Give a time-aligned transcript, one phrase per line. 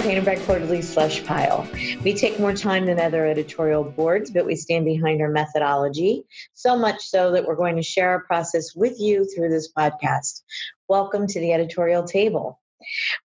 [0.00, 1.68] Painted Bride Quarterly Slush Pile.
[2.02, 6.24] We take more time than other editorial boards, but we stand behind our methodology,
[6.54, 10.42] so much so that we're going to share our process with you through this podcast.
[10.88, 12.61] Welcome to the editorial table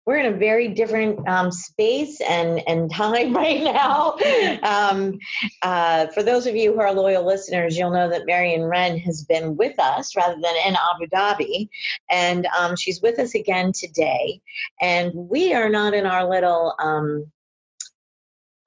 [0.05, 4.15] we're in a very different um, space and, and time right now.
[4.63, 5.19] Um,
[5.61, 9.23] uh, for those of you who are loyal listeners, you'll know that Marion Wrenn has
[9.23, 11.69] been with us rather than in Abu Dhabi.
[12.09, 14.41] And um, she's with us again today.
[14.81, 17.31] And we are not in our little um,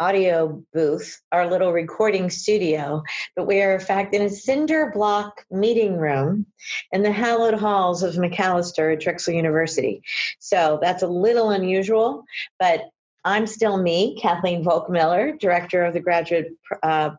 [0.01, 3.03] audio booth, our little recording studio,
[3.37, 6.47] but we are, in fact, in a cinder block meeting room
[6.91, 10.03] in the hallowed halls of MacAlister at Drexel University.
[10.39, 12.25] So that's a little unusual,
[12.59, 12.85] but
[13.25, 16.49] I'm still me, Kathleen Volk Miller, director of the graduate
[16.83, 17.11] uh,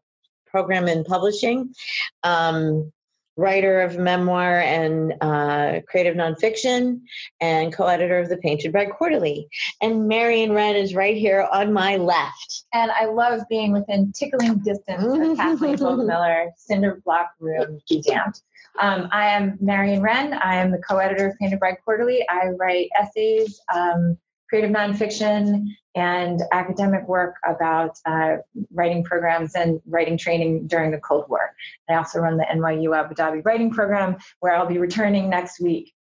[0.48, 1.76] program in publishing.
[2.24, 2.92] Um,
[3.38, 7.02] writer of memoir and uh, creative nonfiction,
[7.40, 9.48] and co editor of the Painted Bride Quarterly.
[9.82, 12.66] And Marion Wrenn is right here on my left.
[12.74, 18.42] And I love being within tickling distance of Kathleen Miller, Cinder Block Room, be damned.
[18.80, 20.34] Um, I am Marion Wrenn.
[20.34, 22.26] I am the co editor of Painted Bride Quarterly.
[22.30, 23.60] I write essays.
[23.74, 24.18] Um,
[24.52, 28.36] creative nonfiction and academic work about uh,
[28.74, 31.56] writing programs and writing training during the Cold War.
[31.90, 35.94] I also run the NYU Abu Dhabi writing program where I'll be returning next week.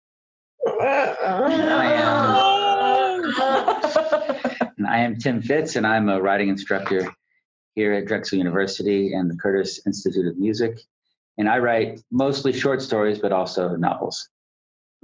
[0.66, 1.92] I
[4.78, 7.14] am, I am Tim Fitts, and I'm a writing instructor
[7.74, 10.80] here at Drexel University and the Curtis Institute of Music.
[11.36, 14.30] And I write mostly short stories, but also novels.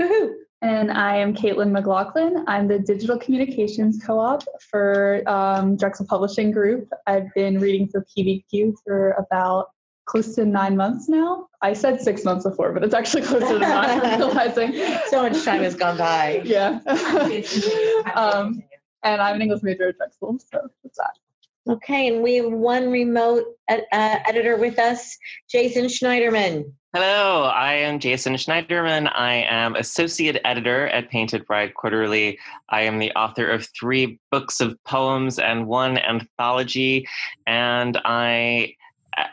[0.01, 0.44] Woohoo!
[0.65, 2.43] And I am Caitlin McLaughlin.
[2.49, 6.89] I'm the digital communications co op for um, Drexel Publishing Group.
[7.07, 9.67] I've been reading for PBQ for about
[10.07, 11.49] close to nine months now.
[11.61, 14.01] I said six months before, but it's actually closer to nine.
[14.01, 14.73] I'm realizing
[15.09, 16.41] so much time has gone by.
[16.47, 16.81] Yeah.
[18.15, 18.63] um,
[19.03, 21.75] and I'm an English major at Drexel, so that's that.
[21.75, 25.19] Okay, and we have one remote ed- uh, editor with us,
[25.51, 26.73] Jason Schneiderman.
[26.95, 29.11] Hello, I am Jason Schneiderman.
[29.13, 32.39] I am associate editor at Painted Bride Quarterly.
[32.69, 37.09] I am the author of three books of poems and one anthology,
[37.49, 38.77] and I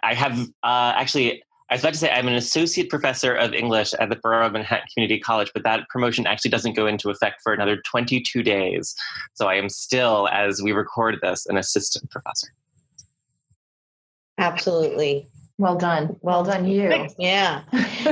[0.01, 1.43] I have uh, actually.
[1.69, 4.53] I was about to say I'm an associate professor of English at the Borough of
[4.53, 8.95] Manhattan Community College, but that promotion actually doesn't go into effect for another 22 days.
[9.35, 12.47] So I am still, as we record this, an assistant professor.
[14.39, 15.29] Absolutely.
[15.61, 16.17] Well done.
[16.21, 17.07] Well done, you.
[17.19, 17.61] Yeah.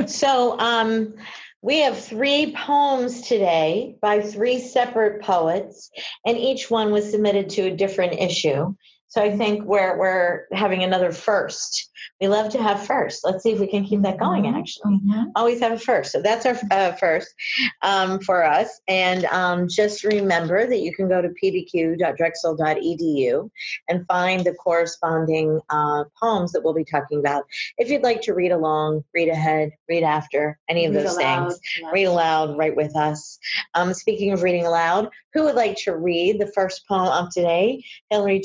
[0.06, 1.14] so um,
[1.62, 5.90] we have three poems today by three separate poets,
[6.24, 8.76] and each one was submitted to a different issue.
[9.10, 11.90] So I think we're we're having another first
[12.20, 13.24] we love to have first.
[13.24, 14.56] Let's see if we can keep that going, mm-hmm.
[14.56, 14.96] actually.
[14.96, 15.30] Mm-hmm.
[15.36, 16.12] Always have a first.
[16.12, 17.34] So that's our uh, first
[17.82, 18.80] um, for us.
[18.88, 23.50] And um, just remember that you can go to pbq.drexel.edu
[23.88, 27.44] and find the corresponding uh, poems that we'll be talking about.
[27.78, 31.48] If you'd like to read along, read ahead, read after, any of read those aloud.
[31.48, 31.60] things,
[31.92, 33.38] read aloud, write with us.
[33.74, 37.84] Um, speaking of reading aloud, who would like to read the first poem of today?
[38.10, 38.40] Hilary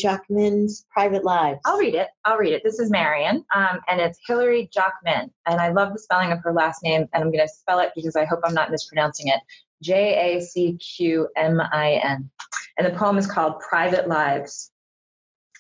[0.56, 1.60] Jacqmin's Private Lives.
[1.66, 2.08] I'll read it.
[2.24, 2.64] I'll read it.
[2.64, 5.30] This is Marion um, and it's Hilary Jacqmin.
[5.46, 7.92] And I love the spelling of her last name, and I'm going to spell it
[7.96, 9.40] because I hope I'm not mispronouncing it.
[9.84, 12.30] J A C Q M I N.
[12.78, 14.72] And the poem is called Private Lives.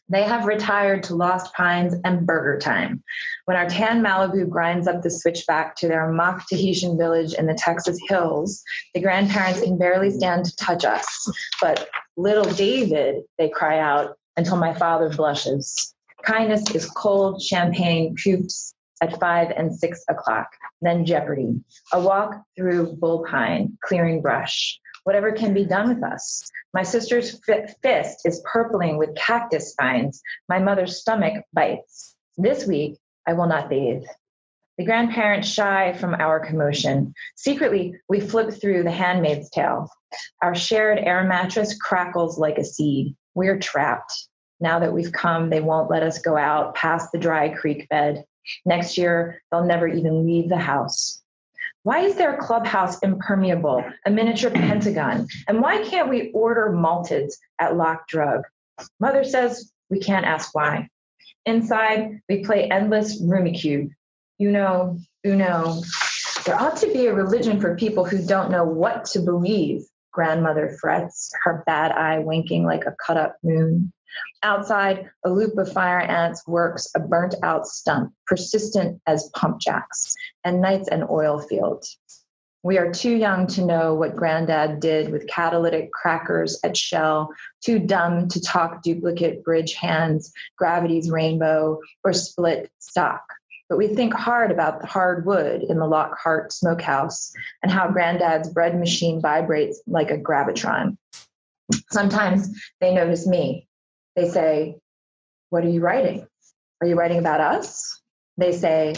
[0.07, 3.03] They have retired to Lost Pines and Burger Time.
[3.45, 7.55] When our tan Malibu grinds up the switchback to their mock Tahitian village in the
[7.55, 8.63] Texas hills,
[8.93, 11.31] the grandparents can barely stand to touch us.
[11.59, 15.93] But little David, they cry out until my father blushes.
[16.23, 20.47] Kindness is cold champagne coops at five and six o'clock.
[20.81, 21.59] Then Jeopardy,
[21.93, 24.79] a walk through bullpine, clearing brush.
[25.03, 26.49] Whatever can be done with us.
[26.73, 27.39] My sister's
[27.83, 30.21] fist is purpling with cactus spines.
[30.49, 32.15] My mother's stomach bites.
[32.37, 34.03] This week, I will not bathe.
[34.77, 37.13] The grandparents shy from our commotion.
[37.35, 39.89] Secretly, we flip through The Handmaid's Tale.
[40.41, 43.15] Our shared air mattress crackles like a seed.
[43.35, 44.27] We're trapped.
[44.59, 48.25] Now that we've come, they won't let us go out past the dry creek bed.
[48.65, 51.21] Next year, they'll never even leave the house.
[51.83, 55.27] Why is their clubhouse impermeable, a miniature pentagon?
[55.47, 58.41] And why can't we order malteds at Lock Drug?
[58.99, 60.89] Mother says we can't ask why.
[61.45, 63.91] Inside, we play endless Rummikub.
[64.39, 65.81] You know, Uno.
[66.45, 69.83] There ought to be a religion for people who don't know what to believe,
[70.15, 73.91] grandmother frets, her bad eye winking like a cut up moon.
[74.43, 80.13] Outside, a loop of fire ants works a burnt out stump, persistent as pump jacks,
[80.45, 81.83] and nights an oil field.
[82.63, 87.29] We are too young to know what granddad did with catalytic crackers at Shell,
[87.63, 93.21] too dumb to talk duplicate bridge hands, gravity's rainbow, or split stock.
[93.69, 97.33] But we think hard about the hard wood in the Lockhart smokehouse
[97.63, 100.97] and how granddad's bread machine vibrates like a gravitron.
[101.91, 103.67] Sometimes they notice me.
[104.15, 104.75] They say,
[105.49, 106.27] What are you writing?
[106.79, 107.99] Are you writing about us?
[108.37, 108.95] They say,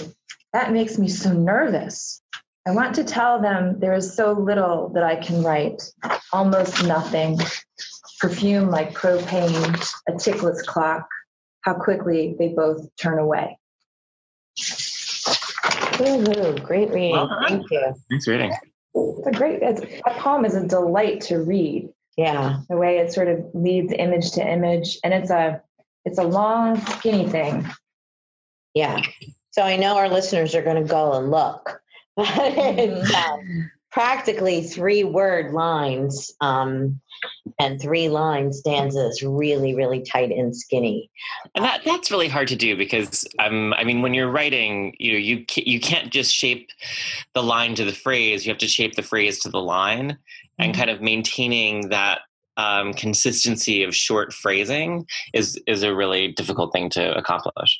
[0.51, 2.21] That makes me so nervous.
[2.67, 5.81] I want to tell them there is so little that I can write,
[6.33, 7.39] almost nothing.
[8.19, 11.07] Perfume like propane, a tickless clock,
[11.61, 13.57] how quickly they both turn away.
[16.01, 17.11] Ooh, great reading.
[17.11, 17.43] Well.
[17.47, 17.93] Thank you.
[18.09, 18.51] Thanks reading.
[18.93, 21.89] It's a great, it's, that poem is a delight to read.
[22.17, 22.59] Yeah.
[22.69, 25.61] The way it sort of leads image to image, and it's a,
[26.05, 27.67] it's a long, skinny thing.
[28.73, 29.01] Yeah.
[29.51, 31.81] So I know our listeners are going to go and look.
[32.17, 36.99] it's um, practically three word lines um,
[37.59, 41.09] and three line stanzas, really, really tight and skinny.
[41.55, 45.13] And that that's really hard to do because um, I mean, when you're writing, you
[45.13, 46.69] know, you you can't just shape
[47.33, 48.45] the line to the phrase.
[48.45, 50.17] You have to shape the phrase to the line,
[50.59, 52.21] and kind of maintaining that
[52.57, 57.79] um, consistency of short phrasing is is a really difficult thing to accomplish.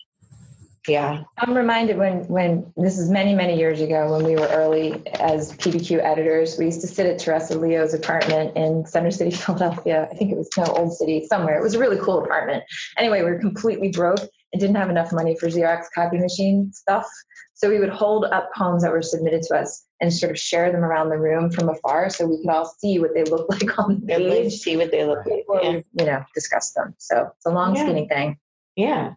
[0.87, 1.23] Yeah.
[1.37, 5.51] I'm reminded when when this is many many years ago when we were early as
[5.57, 10.07] PBQ editors, we used to sit at Teresa Leo's apartment in Center City, Philadelphia.
[10.11, 11.57] I think it was no Old City somewhere.
[11.57, 12.63] It was a really cool apartment.
[12.97, 14.21] Anyway, we were completely broke
[14.53, 17.05] and didn't have enough money for Xerox copy machine stuff.
[17.53, 20.71] So we would hold up poems that were submitted to us and sort of share
[20.71, 23.77] them around the room from afar so we could all see what they looked like
[23.79, 25.43] on the page see what they look like.
[25.63, 25.71] Yeah.
[25.71, 26.93] we, you know, discuss them.
[26.99, 27.83] So it's a long Yeah.
[27.83, 28.37] skinny thing.
[28.75, 29.13] Yeah.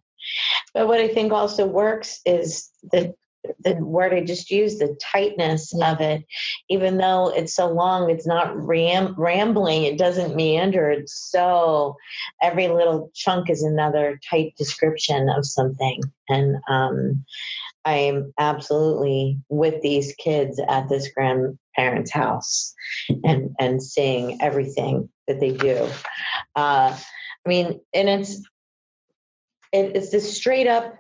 [0.75, 3.15] But what I think also works is the
[3.65, 6.25] the word I just used, the tightness of it.
[6.69, 9.85] Even though it's so long, it's not ram- rambling.
[9.85, 10.91] It doesn't meander.
[10.91, 11.97] It's so
[12.43, 16.03] every little chunk is another tight description of something.
[16.29, 17.25] And um,
[17.85, 22.75] I am absolutely with these kids at this grandparents' house
[23.25, 25.89] and and seeing everything that they do.
[26.55, 26.97] Uh,
[27.47, 28.43] I mean, and it's
[29.73, 30.95] it, it's this straight up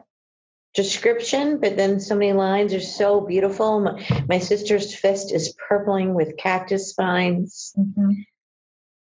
[0.75, 3.81] description, but then so many lines are so beautiful.
[3.81, 7.75] My, my sister's fist is purpling with cactus spines.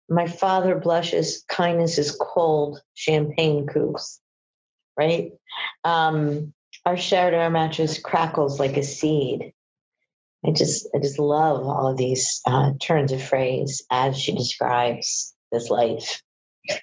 [0.08, 4.20] My father blushes, kindness is cold, champagne coops.
[4.96, 5.32] Right?
[5.82, 6.52] Um,
[6.84, 9.52] our shared air mattress crackles like a seed.
[10.46, 15.34] I just, I just love all of these uh, turns of phrase as she describes
[15.50, 16.22] this life.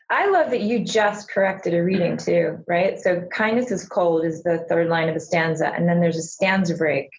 [0.10, 3.00] I love that you just corrected a reading too, right?
[3.00, 6.22] So kindness is cold is the third line of a stanza, and then there's a
[6.22, 7.10] stanza break,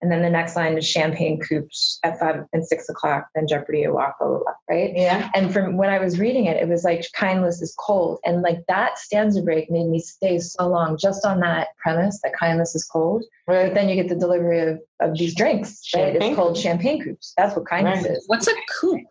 [0.00, 3.84] and then the next line is champagne coops at five and six o'clock, then Jeopardy
[3.84, 4.92] a walk, blah, blah, blah, right?
[4.94, 5.28] Yeah.
[5.34, 8.60] And from when I was reading it, it was like kindness is cold, and like
[8.68, 12.84] that stanza break made me stay so long just on that premise that kindness is
[12.84, 13.24] cold.
[13.46, 16.16] But then you get the delivery of, of these drinks, right?
[16.16, 17.34] It's called champagne coops.
[17.36, 18.12] That's what kindness Right.
[18.12, 18.24] is.
[18.26, 19.02] What's a coop?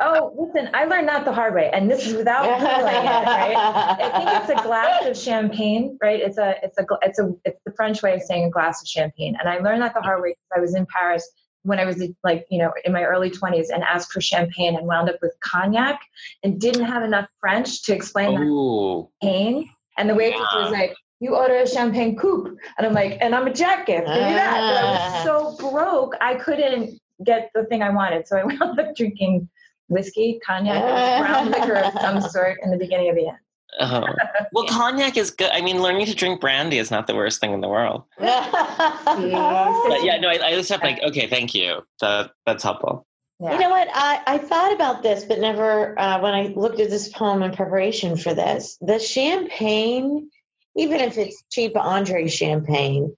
[0.00, 3.56] Oh, listen, I learned that the hard way, and this is without Googling it, right?
[3.56, 6.20] I think it's a glass of champagne, right?
[6.20, 8.88] It's a, it's a, it's a, it's the French way of saying a glass of
[8.88, 9.36] champagne.
[9.38, 11.30] And I learned that the hard way because I was in Paris
[11.62, 14.86] when I was like, you know, in my early 20s and asked for champagne and
[14.86, 16.00] wound up with cognac
[16.42, 19.70] and didn't have enough French to explain that Ooh, champagne.
[19.98, 20.62] And the waitress Yeah.
[20.62, 22.48] was like, you order a champagne coupe.
[22.78, 24.06] And I'm like, and I'm a jack gift.
[24.06, 24.66] Give me that.
[24.66, 28.26] But I was so broke, I couldn't get the thing I wanted.
[28.26, 29.48] So I wound up drinking
[29.92, 33.38] whiskey, cognac, and brown liquor of some sort in the beginning of the end.
[33.80, 34.04] Oh.
[34.52, 35.50] Well, cognac is good.
[35.52, 38.04] I mean, learning to drink brandy is not the worst thing in the world.
[38.18, 41.82] But yeah, no, I, I just have like, okay, thank you.
[42.00, 43.06] That that's helpful.
[43.40, 43.54] Yeah.
[43.54, 43.88] You know what?
[43.92, 47.52] I, I thought about this, but never uh, when I looked at this poem in
[47.52, 48.78] preparation for this.
[48.80, 50.30] The champagne,
[50.76, 53.16] even if it's cheap Andre champagne,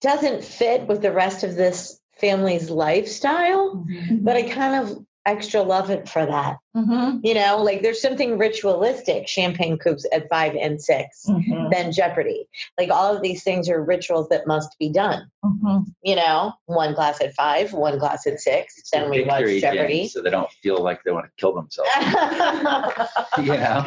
[0.00, 3.86] doesn't fit with the rest of this family's lifestyle.
[4.12, 6.56] But I kind of extra love it for that.
[6.76, 7.18] Mm-hmm.
[7.22, 11.68] You know, like there's something ritualistic, champagne coops at five and 6 Mm-hmm.
[11.70, 12.48] then Jeopardy.
[12.78, 15.30] Like all of these things are rituals that must be done.
[15.44, 15.90] Mm-hmm.
[16.02, 20.00] You know, one glass at five, one glass at six, then we watch Jeopardy.
[20.00, 21.90] game, so they don't feel like they want to kill themselves.
[23.38, 23.84] you know,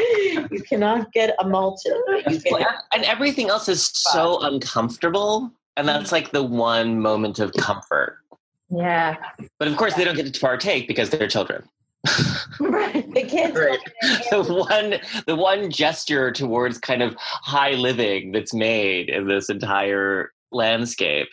[0.51, 1.93] you cannot get a malted.
[2.93, 5.51] And everything else is so uncomfortable.
[5.75, 8.19] And that's like the one moment of comfort.
[8.75, 9.17] Yeah.
[9.59, 11.63] But of course, they don't get to partake because they're children.
[12.03, 13.53] the kids.
[13.57, 13.79] Right.
[14.29, 20.31] the one, the one gesture towards kind of high living that's made in this entire
[20.51, 21.27] landscape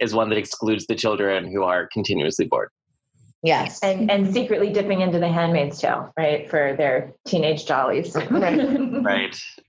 [0.00, 2.70] is one that excludes the children who are continuously bored.
[3.42, 3.78] Yes.
[3.82, 9.38] and and secretly dipping into the handmaid's tale right for their teenage jollies Right.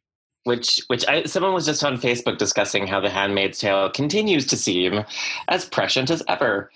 [0.48, 4.56] Which, which I, someone was just on Facebook discussing how The Handmaid's Tale continues to
[4.56, 5.04] seem
[5.50, 6.72] as prescient as ever.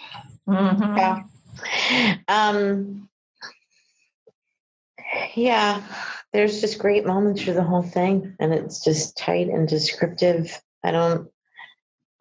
[0.47, 0.97] Mhm.
[0.97, 2.17] Yeah.
[2.27, 3.07] Um,
[5.35, 5.81] yeah,
[6.33, 10.61] there's just great moments through the whole thing, and it's just tight and descriptive.
[10.83, 11.29] I don't.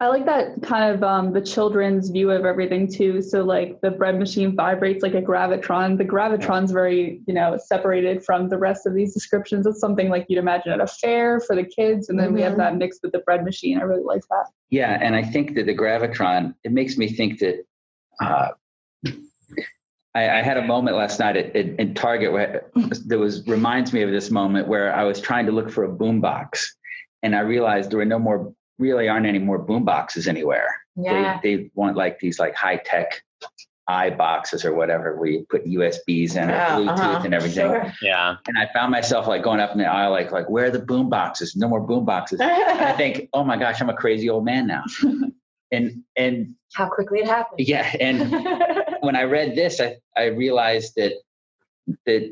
[0.01, 3.21] I like that kind of um, the children's view of everything too.
[3.21, 5.99] So like the bread machine vibrates like a gravitron.
[5.99, 9.67] The gravitron's very, you know, separated from the rest of these descriptions.
[9.67, 12.53] It's something like you'd imagine at a fair for the kids, and then we have
[12.53, 12.57] Mhm.
[12.57, 13.77] that mixed with the bread machine.
[13.77, 14.47] I really like that.
[14.71, 17.63] Yeah, and I think that the gravitron it makes me think that
[18.19, 18.49] uh,
[20.15, 22.71] I, I had a moment last night at, at, in Target where
[23.05, 25.89] that was reminds me of this moment where I was trying to look for a
[25.89, 26.65] boombox,
[27.21, 28.51] and I realized there were no more
[28.81, 30.67] really aren't any more boom boxes anywhere.
[30.97, 33.09] yeah They, they want like these like high tech
[33.87, 37.65] i boxes or whatever where you put USBs in or Yeah, Bluetooth uh-huh, and everything.
[37.69, 37.93] sure.
[38.01, 38.35] Yeah.
[38.47, 40.85] And I found myself like going up in the aisle like like where are the
[40.91, 41.55] boom boxes?
[41.55, 42.39] No more boom boxes.
[42.39, 42.51] And
[42.91, 44.83] I think, oh my gosh, I'm a crazy old man now.
[45.71, 48.17] and and how quickly it happened yeah, and
[49.05, 51.13] when I read this, I, I realized that
[52.05, 52.23] that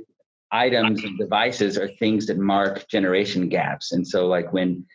[0.52, 3.92] items and devices are things that mark generation gaps.
[3.92, 4.86] And so like when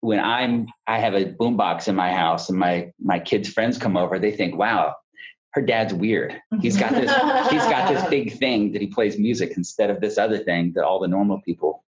[0.00, 3.96] when I'm I have a boombox in my house and my my kids' friends come
[3.96, 4.94] over, they think, wow,
[5.52, 6.40] her dad's weird.
[6.60, 7.10] He's got this
[7.50, 10.84] he's got this big thing that he plays music instead of this other thing that
[10.84, 11.84] all the normal people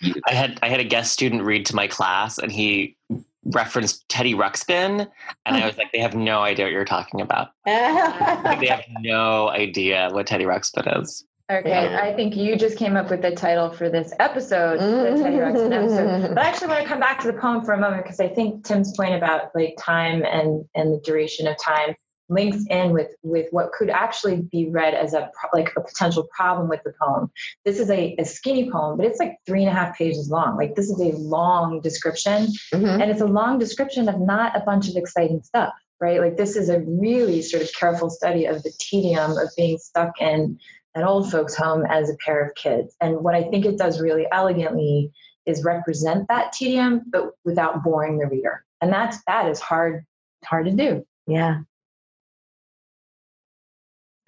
[0.00, 0.20] use.
[0.26, 2.96] I had I had a guest student read to my class, and he
[3.44, 5.08] referenced Teddy Ruxpin,
[5.46, 7.48] and I was like, they have no idea what you're talking about.
[7.66, 11.24] Like, they have no idea what Teddy Ruxpin is.
[11.50, 12.00] Okay, Yeah.
[12.02, 15.72] I think you just came up with the title for this episode, the Teddy Ruxpin
[15.82, 16.34] episode.
[16.34, 18.28] But I actually want to come back to the poem for a moment because I
[18.28, 21.94] think Tim's point about like time and and the duration of time
[22.30, 26.68] links in with with what could actually be read as a like a potential problem
[26.68, 27.30] with the poem.
[27.64, 30.58] This is a, a skinny poem, but it's like three and a half pages long.
[30.58, 33.00] Like this is a long description, Mhm.
[33.00, 36.54] and it's a long description of not a bunch of exciting stuff right like this
[36.54, 40.56] is a really sort of careful study of the tedium of being stuck in
[40.98, 44.00] an old folks home as a pair of kids and what i think it does
[44.00, 45.10] really elegantly
[45.46, 50.04] is represent that tedium but without boring the reader and that's that is hard
[50.44, 51.60] hard to do Yeah.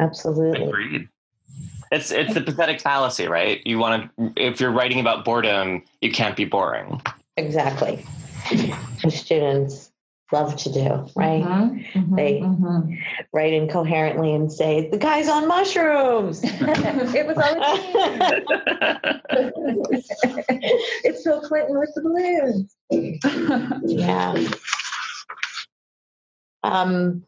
[0.00, 0.66] Absolutely.
[0.66, 1.08] Agreed.
[1.92, 3.60] It's it's the pathetic fallacy, right?
[3.66, 7.02] You want to if you're writing about boredom, you can't be boring.
[7.36, 8.04] Exactly.
[9.08, 9.89] Students
[10.32, 11.42] love to do, right?
[11.42, 12.96] Mhm, mhm, They- mhm.
[13.32, 16.40] Write incoherently and say, the guy's on mushrooms.
[16.44, 17.56] it was all
[21.04, 22.76] it's bill clinton with the balloons
[23.84, 24.34] yeah.
[26.62, 27.24] Um,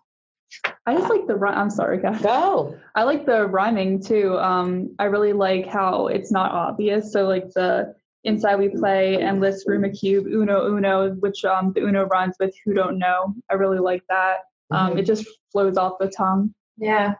[0.86, 1.56] I just like the rhyme.
[1.56, 2.20] I'm sorry, guys.
[2.20, 2.76] go.
[2.94, 4.36] I like the rhyming too.
[4.38, 7.12] Um, I really like how it's not obvious.
[7.12, 7.94] So like the
[8.24, 12.98] inside we play endless Rummikub uno uno, which um the uno rhymes with who don't
[12.98, 13.34] know.
[13.50, 14.38] I really like that.
[14.70, 16.54] Um, it just flows off the tongue.
[16.78, 17.14] yeah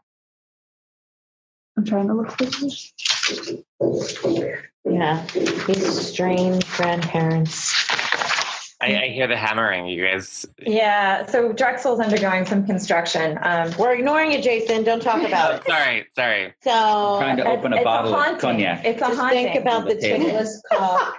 [1.77, 2.93] I'm trying to look for this.
[4.85, 5.27] Yeah.
[5.67, 7.73] These strange grandparents.
[8.83, 10.45] I, I hear the hammering, you guys.
[10.61, 13.39] Yeah, so Drexel's undergoing some construction.
[13.43, 14.83] Um, We're ignoring it, Jason.
[14.83, 15.65] Don't talk about Oh, it.
[15.67, 16.55] sorry, sorry.
[16.63, 18.41] So trying to open a it's bottle of haunting.
[18.41, 18.85] cognac.
[18.85, 19.45] It's a just haunting.
[19.47, 20.25] think about the On the table.
[20.27, 21.15] ticklish cough.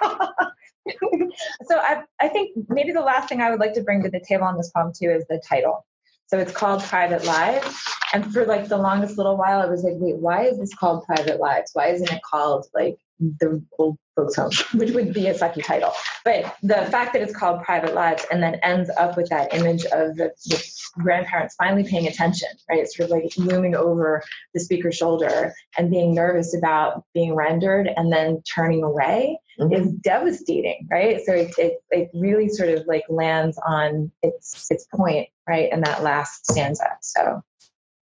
[1.65, 4.20] so I, I think maybe the last thing I would like to bring to the
[4.20, 5.86] table on this poem too is the title.
[6.27, 7.82] So it's called Private Lives.
[8.13, 11.05] And for like the longest little while, I was like, wait, why is this called
[11.05, 11.72] Private Lives?
[11.74, 15.93] Why isn't it called like the old folks home, which would be a sucky title?
[16.25, 19.86] But the fact that it's called Private Lives and then ends up with that image
[19.86, 22.79] of the, the grandparents finally paying attention, right?
[22.79, 27.89] It's sort of like looming over the speaker's shoulder and being nervous about being rendered
[27.96, 29.74] and then turning away Mhm.
[29.74, 31.22] is devastating, right?
[31.24, 35.82] So it, it, it really sort of like lands on its its point, right, in
[35.82, 36.98] that last stanza.
[37.01, 37.43] So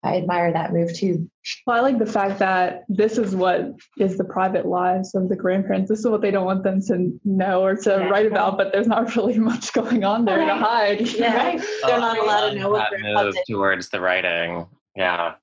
[0.02, 1.30] I admire that move too.
[1.68, 5.36] Well, I like the fact that this is what is the private lives of the
[5.36, 5.90] grandparents.
[5.90, 8.08] This is what they don't want them to know or to Yeah.
[8.08, 11.02] write about, but there's not really much going on there to hide.
[11.02, 11.36] Yeah.
[11.36, 11.62] Right?
[11.86, 13.54] They're not Oh, allowed to know what love grandpa that move did.
[13.54, 14.68] towards the writing.
[14.96, 15.34] Yeah.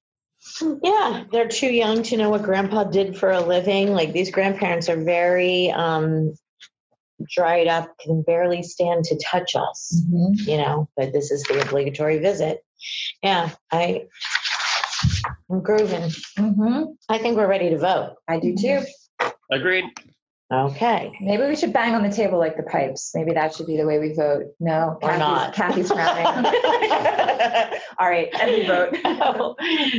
[0.83, 3.93] Yeah, they're too young to know what grandpa did for a living.
[3.93, 6.35] Like these grandparents are very um,
[7.29, 12.19] dried up, can barely stand to touch us, you know, but this is the obligatory
[12.19, 12.63] visit.
[13.23, 14.05] Yeah, I,
[15.51, 16.11] I'm grooving.
[16.39, 16.85] Mm-hmm.
[17.09, 18.17] I think we're ready to vote.
[18.29, 18.83] I do too.
[19.51, 19.85] Agreed.
[20.53, 21.13] Okay.
[21.21, 23.11] Maybe we should bang on the table like the pipes.
[23.15, 24.45] Maybe that should be the way we vote.
[24.61, 25.55] No, Or Kathy's, not.
[25.55, 26.27] Kathy's frowning.
[27.99, 28.97] All right, every vote.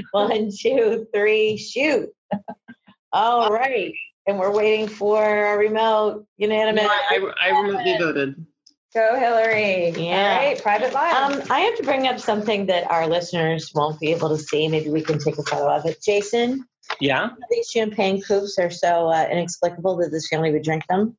[0.12, 2.10] One, two, three, shoot.
[3.12, 3.94] All right.
[4.26, 6.84] And we're waiting for a remote unanimous.
[6.84, 8.46] No, I, I, I remotely voted.
[8.94, 9.90] Go Hilary.
[9.90, 10.38] Yeah.
[10.40, 11.32] All right, private live.
[11.34, 14.68] Um, I have to bring up something that our listeners won't be able to see.
[14.68, 16.02] Maybe we can take a photo of it.
[16.02, 16.66] Jason,
[17.02, 17.30] Yeah.
[17.52, 21.18] these champagne coupes are so uh, inexplicable that this family would drink them,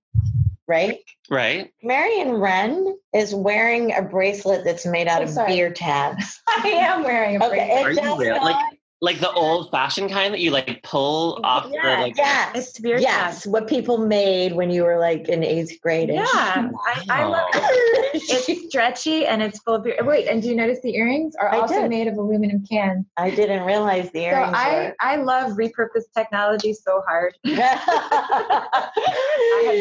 [0.67, 0.99] right?
[1.31, 1.71] Right.
[1.83, 5.53] Marion Wrenn is wearing a bracelet that's made out Oh, of sorry.
[5.55, 6.41] beer tabs.
[6.49, 7.79] I am wearing a Okay, bracelet.
[7.81, 8.31] it Are you does really?
[8.39, 11.45] not- Like- Like the old fashioned kind that you like pull mm-hmm.
[11.45, 15.29] off the Yeah, like yes, It's beer yes, what people made when you were like
[15.29, 16.09] in eighth grade.
[16.09, 18.23] Yeah, I, I love it.
[18.29, 19.99] It's stretchy and it's full of beer.
[20.03, 21.91] Wait, and do you notice the earrings are I also did.
[21.91, 23.07] made of aluminum cans?
[23.17, 27.35] I didn't realize the earrings So earrings I, I love repurposed technology so hard.
[27.45, 27.51] I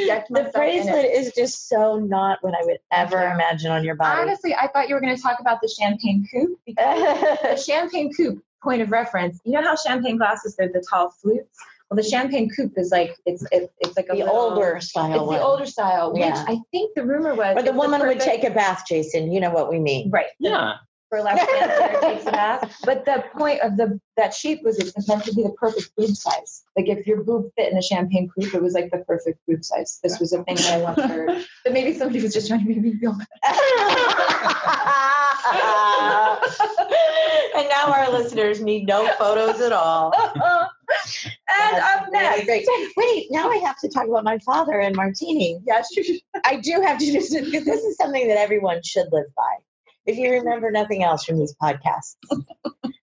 [0.09, 0.53] have the myself in it.
[0.53, 3.33] bracelet is just so not what I would ever Yeah.
[3.33, 4.21] imagine on your body.
[4.21, 8.13] Honestly, I thought you were going to talk about the champagne coupe because the champagne
[8.13, 9.39] coupe point of reference.
[9.45, 11.57] You know how champagne glasses they're the tall flutes.
[11.89, 14.89] Well, the champagne coupe is like it's it, it's like a the little, older It's
[14.89, 16.43] style the older style, which Yeah.
[16.47, 17.55] I think the rumor was.
[17.57, 19.31] Or the it's woman would take a bath, Jason.
[19.31, 20.09] You know what we mean.
[20.11, 20.25] right.
[20.39, 20.73] the Yeah.
[21.09, 22.75] burlesque dancer takes a bath.
[22.85, 26.09] But the point of the that sheet was it's meant to be the perfect boob
[26.13, 26.63] size.
[26.75, 29.63] Like if your boob fit in a champagne coupe, it was like the perfect boob
[29.63, 29.99] size.
[30.03, 31.45] This was a thing that I once heard.
[31.63, 33.13] But maybe somebody was just trying to make me feel
[37.55, 40.11] and now our listeners need no photos at all.
[40.13, 40.31] and
[41.47, 42.45] That's up really next.
[42.45, 42.67] great.
[42.97, 45.59] Wait, now I have to talk about my father and martini.
[45.65, 45.89] Yes,
[46.45, 49.55] I do have to do this because this is something that everyone should live by.
[50.05, 52.15] If you remember nothing else from these podcasts,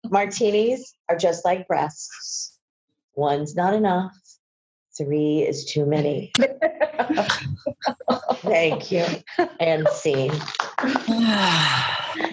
[0.04, 2.58] martinis are just like breasts.
[3.14, 4.12] One's not enough.
[4.96, 6.32] Three is too many.
[8.42, 9.04] Thank you.
[9.60, 10.32] And scene.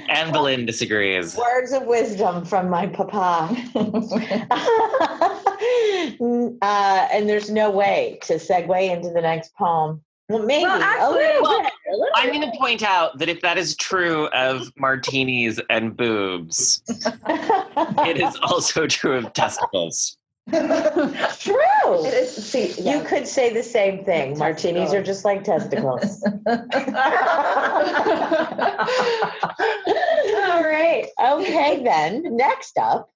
[0.10, 1.36] Anne Boleyn disagrees.
[1.36, 3.56] Words of wisdom from my papa.
[6.62, 10.02] uh, and there's no way to segue into the next poem.
[10.30, 11.74] Well, maybe Well, a actually, little well, bit.
[12.16, 18.18] I'm going to point out that if that is true of martinis and boobs, it
[18.18, 20.16] is also true of testicles.
[20.50, 21.56] True.
[21.86, 24.38] It is, see, You could say the same thing.
[24.38, 26.24] Martinis are just like testicles.
[31.22, 32.36] Okay, then.
[32.36, 33.12] Next up,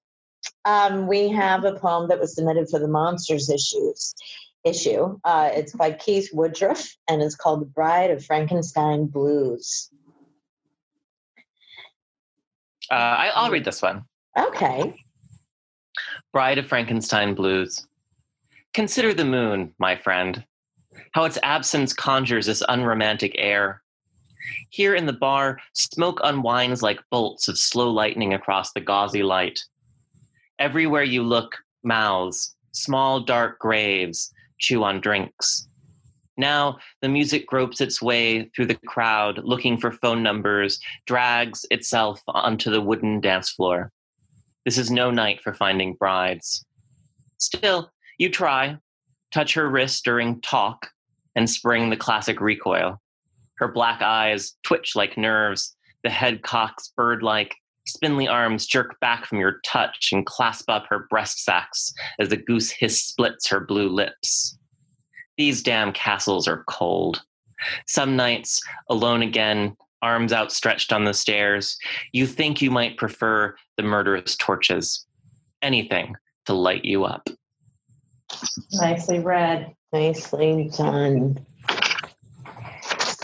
[0.64, 4.14] um, we have a poem that was submitted for the Monsters issues
[4.64, 5.18] issue.
[5.24, 9.90] Uh, it's by Keith Woodruff and it's called The Bride of Frankenstein Blues.
[12.90, 14.04] Uh, I, I'll read this one.
[14.36, 14.94] Okay.
[16.32, 17.86] Bride of Frankenstein Blues.
[18.74, 20.44] Consider the moon, my friend,
[21.12, 23.82] how its absence conjures this unromantic air.
[24.70, 29.60] Here in the bar, smoke unwinds like bolts of slow lightning across the gauzy light.
[30.58, 35.68] Everywhere you look, mouths, small dark graves, chew on drinks.
[36.36, 42.22] Now, the music gropes its way through the crowd, looking for phone numbers, drags itself
[42.28, 43.90] onto the wooden dance floor.
[44.64, 46.64] This is no night for finding brides.
[47.38, 48.78] Still, you try,
[49.32, 50.90] touch her wrist during talk,
[51.34, 53.00] and spring the classic recoil.
[53.58, 57.54] Her black eyes twitch like nerves, the head cocks bird like,
[57.86, 62.36] spindly arms jerk back from your touch and clasp up her breast sacs as the
[62.36, 64.58] goose hiss splits her blue lips.
[65.36, 67.22] These damn castles are cold.
[67.86, 71.76] Some nights, alone again, arms outstretched on the stairs,
[72.12, 75.06] you think you might prefer the murderous torches.
[75.62, 76.14] Anything
[76.46, 77.28] to light you up.
[78.72, 79.74] Nicely read.
[79.92, 81.44] Nicely done.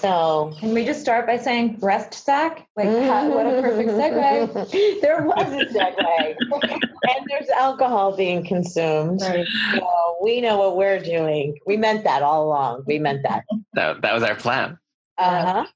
[0.03, 2.67] So, Can we just start by saying breast sack?
[2.75, 5.01] Like, how, what a perfect segue.
[5.01, 6.37] there was a segue.
[6.41, 9.23] and there's alcohol being consumed.
[9.23, 9.47] Right.
[9.75, 11.57] So we know what we're doing.
[11.69, 12.83] We meant that all along.
[12.85, 13.45] We meant that.
[13.75, 14.77] That, that was our plan.
[15.19, 15.67] Uh huh.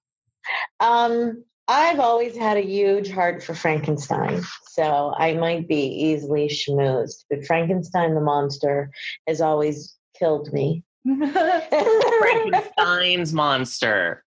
[0.80, 7.24] Um, I've always had a huge heart for Frankenstein, so I might be easily schmoozed.
[7.30, 8.90] But Frankenstein the monster
[9.28, 10.82] has always killed me.
[12.20, 14.24] Frankenstein's monster.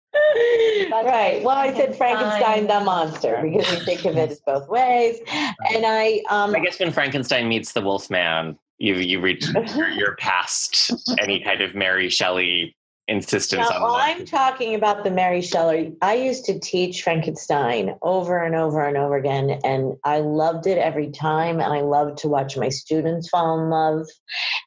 [0.92, 1.42] right.
[1.44, 5.20] Well, I said Frankenstein the monster because you think of it as both ways.
[5.30, 10.16] And I um I guess when Frankenstein meets the Wolfman, you you reach you're, you're
[10.16, 12.76] past any kind of Mary Shelley
[13.08, 14.02] insistence Now, on one.
[14.02, 15.96] I'm talking about the Mary Shelley.
[16.02, 20.78] I used to teach Frankenstein over and over and over again, and I loved it
[20.78, 21.60] every time.
[21.60, 24.08] And I loved to watch my students fall in love.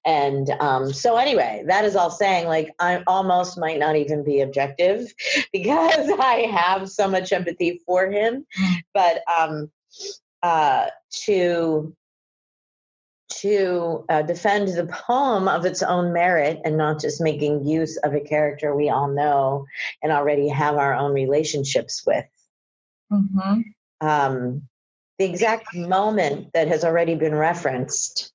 [0.04, 4.40] And um, so, anyway, that is all saying like I almost might not even be
[4.40, 5.12] objective
[5.52, 8.46] because I have so much empathy for him.
[8.94, 9.70] But um,
[10.42, 10.86] uh,
[11.24, 11.94] to
[13.28, 18.14] to uh, defend the poem of its own merit and not just making use of
[18.14, 19.66] a character we all know
[20.02, 22.24] and already have our own relationships with.
[23.12, 23.64] Mhm.
[24.00, 24.68] Um,
[25.18, 28.32] the exact moment that has already been referenced,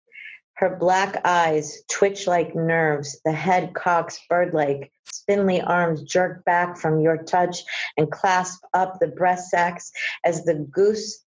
[0.56, 6.78] her black eyes twitch like nerves, the head cocks bird like, spindly arms jerk back
[6.78, 7.64] from your touch
[7.98, 9.92] and clasp up the breast sacs
[10.26, 11.24] as the goose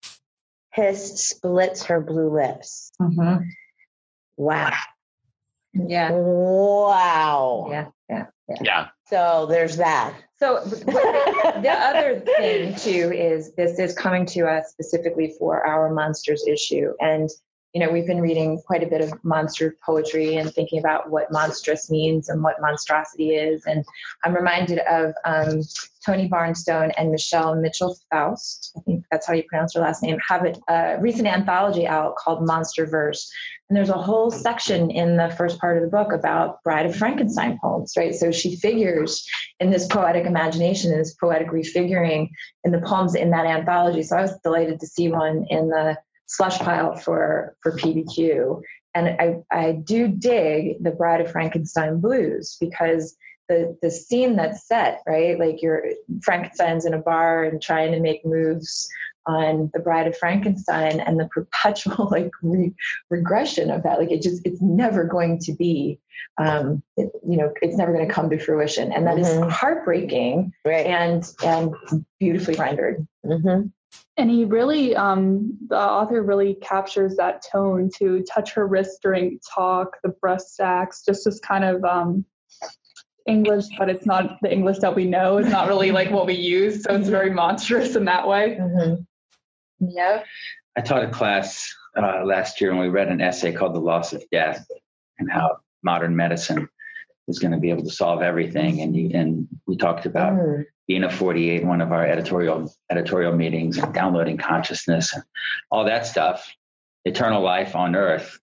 [0.77, 2.93] hiss splits her blue lips.
[3.01, 3.45] Mm-hmm.
[4.37, 4.73] Wow.
[5.73, 6.11] Yeah.
[6.13, 7.69] Wow.
[7.71, 7.87] Yeah.
[8.09, 8.27] Yeah.
[8.61, 8.89] yeah.
[9.09, 10.15] So there's that.
[10.39, 10.85] So the,
[11.63, 16.93] the other thing too is this is coming to us specifically for our monsters issue,
[17.01, 17.31] and
[17.73, 21.31] you know we've been reading quite a bit of monster poetry and thinking about what
[21.31, 23.85] monstrous means and what monstrosity is, and
[24.25, 25.63] I'm reminded of um,
[26.05, 28.73] Tony Barnstone and Michelle Mitchell Foust.
[28.77, 30.19] I think that's how you pronounce her last name.
[30.29, 33.31] Have a, recent anthology out called Monster Verse,
[33.69, 36.95] and there's a whole section in the first part of the book about Bride of
[36.95, 38.15] Frankenstein poems, right?
[38.15, 39.27] So she figures
[39.59, 42.31] in this poetic imagination, in this poetic refiguring
[42.63, 44.03] in the poems in that anthology.
[44.05, 48.61] So I was delighted to see one in the slush pile for for PBQ.
[48.95, 53.17] And I, I do dig the Bride of Frankenstein blues because
[53.49, 55.39] the the scene that's set, right?
[55.39, 55.85] Like you're
[56.23, 58.89] Frankenstein's in a bar and trying to make moves
[59.27, 62.75] on the Bride of Frankenstein and the perpetual like re-
[63.11, 63.99] regression of that.
[63.99, 66.01] Like it just it's never going to be
[66.39, 69.51] um, it, you know, it's never going to come to fruition, and that is Mhm.
[69.51, 70.87] heartbreaking Right.
[70.87, 71.75] and and
[72.19, 73.07] beautifully rendered.
[73.25, 73.63] hmm
[74.19, 79.39] And he really, um, the author really captures that tone to touch her wrist during
[79.55, 82.25] talk, the breast sacks, just this kind of um,
[83.27, 85.37] English, but it's not the English that we know.
[85.37, 86.85] It's not really like what we use.
[86.85, 88.57] So it's very monstrous in that way.
[88.57, 88.95] hmm
[89.81, 90.23] Yeah.
[90.77, 94.13] I taught a class uh, last year and we read an essay called The Loss
[94.13, 94.67] of Death
[95.19, 96.69] and how modern medicine
[97.29, 98.81] is going to be able to solve everything.
[98.81, 100.65] And, you, and we talked about Mm.
[100.87, 105.25] Being a 48 one of our editorial editorial meetings and downloading consciousness and
[105.71, 106.55] all that stuff,
[107.05, 108.39] eternal life on earth.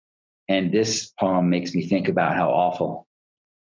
[0.50, 3.08] And this poem makes me think about how awful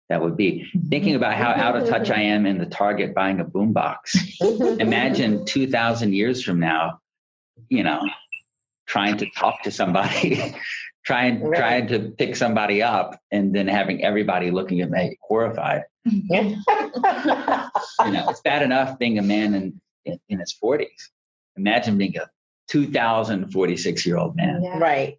[0.08, 0.70] that would be.
[0.90, 4.18] Thinking about how out of touch I am in the Target buying a boombox.
[4.80, 7.00] Imagine 2,000 years from now,
[7.68, 8.02] you know,
[8.86, 10.54] trying to talk to somebody,
[11.04, 11.58] trying Right.
[11.58, 15.82] trying to pick somebody up, and then having everybody looking at me horrified.
[18.04, 20.88] You know, it's bad enough being a man in in, in his 40s.
[21.56, 22.28] Imagine being a
[22.68, 24.62] 2,046 year old man.
[24.62, 24.78] Yeah.
[24.78, 25.16] right.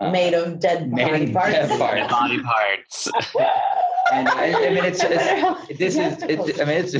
[0.00, 1.52] Uh, Made of dead made body of parts.
[1.52, 2.12] dead parts.
[2.12, 3.10] Body parts.
[4.12, 6.94] And I, I mean, it's, it's this is it's, I mean it's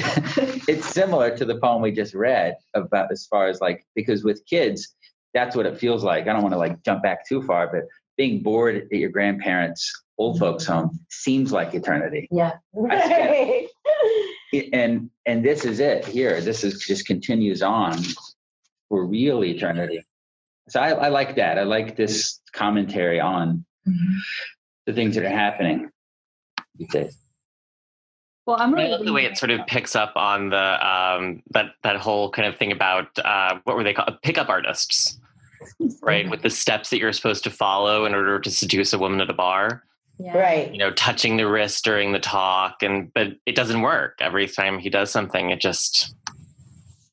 [0.68, 4.42] it's similar to the poem we just read about as far as like because with
[4.46, 4.94] kids
[5.34, 6.26] that's what it feels like.
[6.28, 7.82] I don't want to like jump back too far, but
[8.16, 12.28] being bored at your grandparents' old folks' home seems like eternity.
[12.30, 12.54] Yeah.
[12.72, 13.68] Right.
[14.72, 16.40] And and this is it here.
[16.40, 17.96] This is just continues on
[18.88, 20.04] for real eternity.
[20.68, 21.58] So I, I like that.
[21.58, 23.64] I like this commentary on
[24.86, 25.90] the things that are happening
[26.76, 27.16] these days.
[28.46, 31.42] Well, I'm I really love the way it sort of picks up on the um,
[31.52, 35.18] that that whole kind of thing about uh, what were they called pickup artists,
[36.00, 36.28] right?
[36.28, 39.30] With the steps that you're supposed to follow in order to seduce a woman at
[39.30, 39.82] a bar.
[40.18, 40.36] Yeah.
[40.36, 40.70] Right.
[40.70, 44.78] You know, touching the wrist during the talk, and but it doesn't work every time
[44.78, 45.50] he does something.
[45.50, 46.14] It just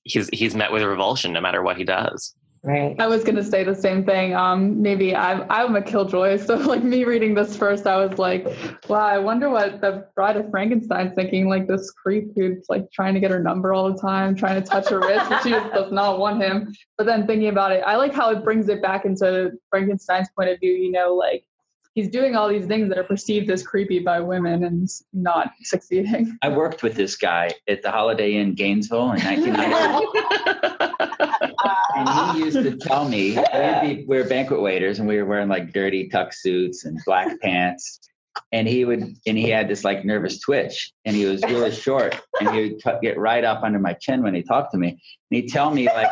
[0.03, 2.35] he's he's met with revulsion no matter what he does.
[2.61, 2.93] Right.
[2.99, 4.35] I was gonna say the same thing.
[4.35, 8.45] Um, maybe I'm I'm a killjoy, so like me reading this first, I was like,
[8.89, 11.47] wow, I wonder what the Bride of Frankenstein's thinking.
[11.47, 14.67] Like this creep who's like trying to get her number all the time, trying to
[14.67, 16.75] touch her wrist, but she just does not want him.
[16.97, 20.49] But then thinking about it, I like how it brings it back into Frankenstein's point
[20.49, 20.73] of view.
[20.73, 21.45] You know, like
[21.95, 26.38] he's doing all these things that are perceived as creepy by women and not succeeding.
[26.41, 30.06] I worked with this guy at the Holiday Inn Gainesville in 1990.
[31.95, 33.36] and he used to tell me
[33.82, 37.39] be, we were banquet waiters and we were wearing like dirty tuck suits and black
[37.41, 37.99] pants.
[38.52, 42.19] And he would, and he had this like nervous twitch, and he was really short,
[42.39, 44.89] and he would t- get right up under my chin when he talked to me.
[44.89, 44.97] And
[45.30, 46.08] he'd tell me like,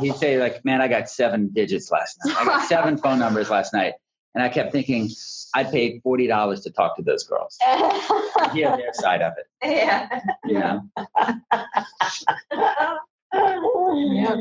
[0.00, 2.36] he'd say like, "Man, I got seven digits last night.
[2.36, 3.94] I got seven phone numbers last night."
[4.34, 5.10] And I kept thinking,
[5.54, 7.58] I'd pay forty dollars to talk to those girls,
[8.52, 9.46] hear their side of it.
[9.62, 10.20] Yeah.
[10.46, 10.82] You know?
[13.34, 14.36] Yeah.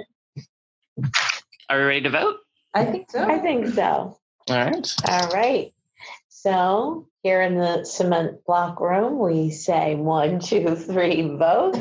[1.70, 2.38] Are we ready to vote?
[2.74, 3.24] I think so.
[3.24, 3.82] I think so.
[3.84, 4.18] All
[4.50, 4.96] right.
[5.10, 5.74] All right.
[6.30, 11.78] So here in the cement block room, we say one, two, three, vote.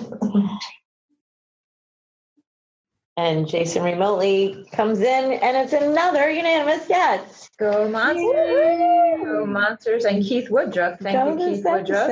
[3.17, 7.51] And Jason remotely comes in, and it's another unanimous yes.
[7.59, 9.25] Go monsters.
[9.25, 10.05] Go monsters.
[10.05, 11.01] And Keith Woodruff.
[11.01, 12.09] Thank Go you, Keith Woodruff.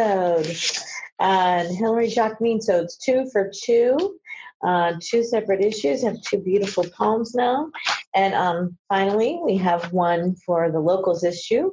[1.20, 2.62] And Hilary Jacqmin.
[2.62, 4.18] So it's two for two.
[4.66, 7.70] Uh, two separate issues have two beautiful poems now.
[8.14, 11.70] And um, finally, we have one for the locals issue.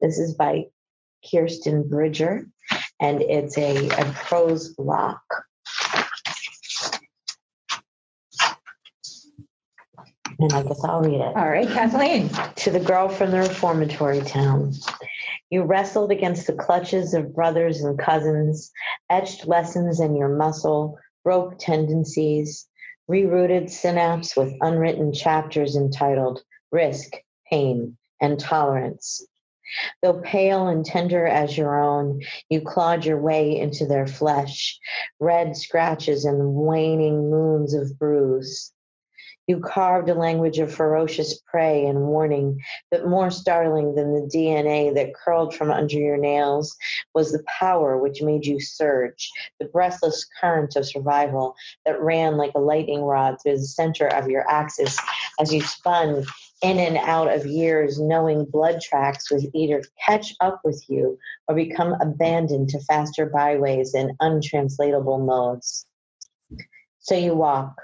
[0.00, 0.66] This is by
[1.28, 2.46] Kirsten Bridger,
[3.00, 5.20] and it's a, a prose block.
[10.42, 11.36] And I guess I'll read it.
[11.36, 12.28] All right, Kathleen.
[12.56, 14.74] To the girl from the reformatory town.
[15.50, 18.72] You wrestled against the clutches of brothers and cousins,
[19.08, 22.66] etched lessons in your muscle, broke tendencies,
[23.08, 27.12] rerouted synapse with unwritten chapters entitled Risk,
[27.48, 29.24] Pain, and Tolerance.
[30.02, 34.76] Though pale and tender as your own, you clawed your way into their flesh,
[35.20, 38.72] red scratches and waning moons of bruise.
[39.48, 44.94] You carved a language of ferocious prey and warning, but more startling than the DNA
[44.94, 46.76] that curled from under your nails
[47.12, 52.52] was the power which made you surge, the breathless current of survival that ran like
[52.54, 54.96] a lightning rod through the center of your axis
[55.40, 56.24] as you spun
[56.62, 61.56] in and out of years, knowing blood tracks would either catch up with you or
[61.56, 65.84] become abandoned to faster byways and untranslatable modes.
[67.00, 67.74] So you walk,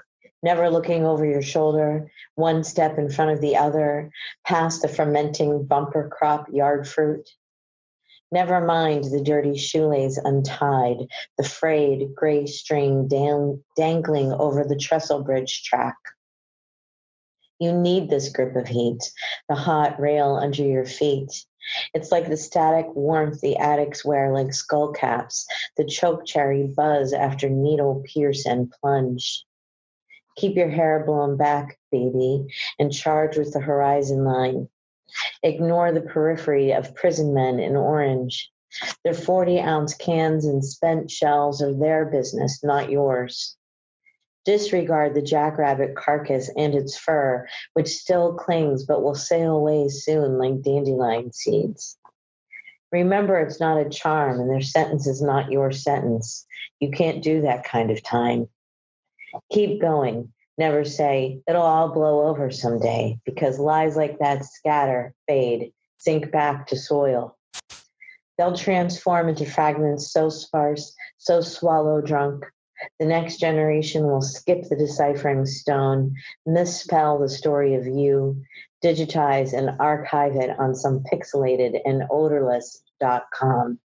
[0.41, 4.11] never looking over your shoulder, one step in front of the other,
[4.45, 7.29] past the fermenting bumper crop yard fruit.
[8.31, 15.23] Never mind the dirty shoelace untied, the frayed gray string dang- dangling over the trestle
[15.23, 15.97] bridge track.
[17.59, 19.11] You need this grip of heat,
[19.49, 21.45] the hot rail under your feet.
[21.93, 27.11] It's like the static warmth the addicts wear like skull caps, the choke cherry buzz
[27.11, 29.45] after needle pierce and plunge.
[30.39, 32.47] Keep your hair blown back, baby,
[32.79, 34.69] and charge with the horizon line.
[35.43, 38.49] Ignore the periphery of prison men in orange.
[39.03, 43.57] Their 40 ounce cans and spent shells are their business, not yours.
[44.45, 50.37] Disregard the jackrabbit carcass and its fur, which still clings but will sail away soon
[50.37, 51.97] like dandelion seeds.
[52.93, 56.45] Remember, it's not a charm, and their sentence is not your sentence.
[56.79, 58.47] You can't do that kind of time.
[59.51, 60.31] Keep going.
[60.57, 66.67] Never say, it'll all blow over someday, because lies like that scatter, fade, sink back
[66.67, 67.37] to soil.
[68.37, 72.45] They'll transform into fragments so sparse, so swallow drunk.
[72.99, 76.15] The next generation will skip the deciphering stone,
[76.45, 78.41] misspell the story of you,
[78.83, 83.79] digitize and archive it on some pixelated and odorless.com.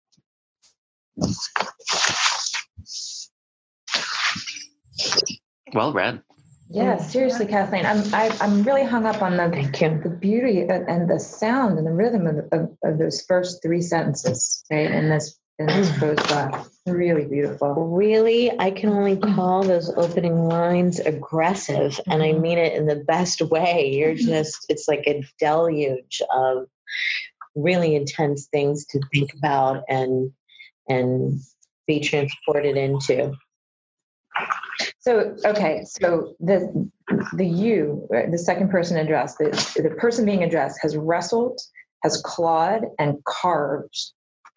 [5.72, 6.22] Well read.
[6.70, 7.02] Yeah, mm.
[7.02, 7.84] seriously, Kathleen.
[7.84, 10.00] I'm I, I'm really hung up on the Thank you.
[10.02, 13.82] the beauty and, and the sound and the rhythm of, of, of those first three
[13.82, 14.90] sentences, right?
[14.90, 15.98] In this in this mm.
[15.98, 17.74] prose book, really beautiful.
[17.74, 22.40] Really, I can only call those opening lines aggressive, and I mm-hmm.
[22.40, 23.90] mean it in the best way.
[23.94, 24.28] You're mm-hmm.
[24.28, 26.68] just, it's like a deluge of
[27.54, 30.32] really intense things to think about and
[30.88, 31.40] and
[31.86, 33.34] be transported into.
[35.02, 36.88] So okay, so the
[37.34, 39.50] the you, the second person addressed, the
[39.82, 41.60] the person being addressed has wrestled,
[42.04, 43.98] has clawed and carved,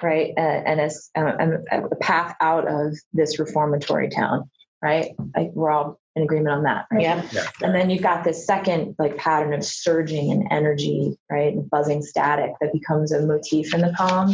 [0.04, 4.48] right, and, and is a, a path out of this reformatory town,
[4.84, 5.16] right?
[5.36, 7.02] Like we're all in agreement on that, right?
[7.02, 7.28] Yeah.
[7.64, 11.54] And then you've got this second like pattern of surging and energy, right?
[11.54, 14.34] And buzzing static that becomes a motif in the poem.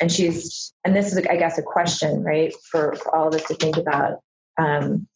[0.00, 3.44] And she's, and this is, I guess, a question, right, for, for all of us
[3.44, 4.18] to think about.
[4.58, 5.06] Um,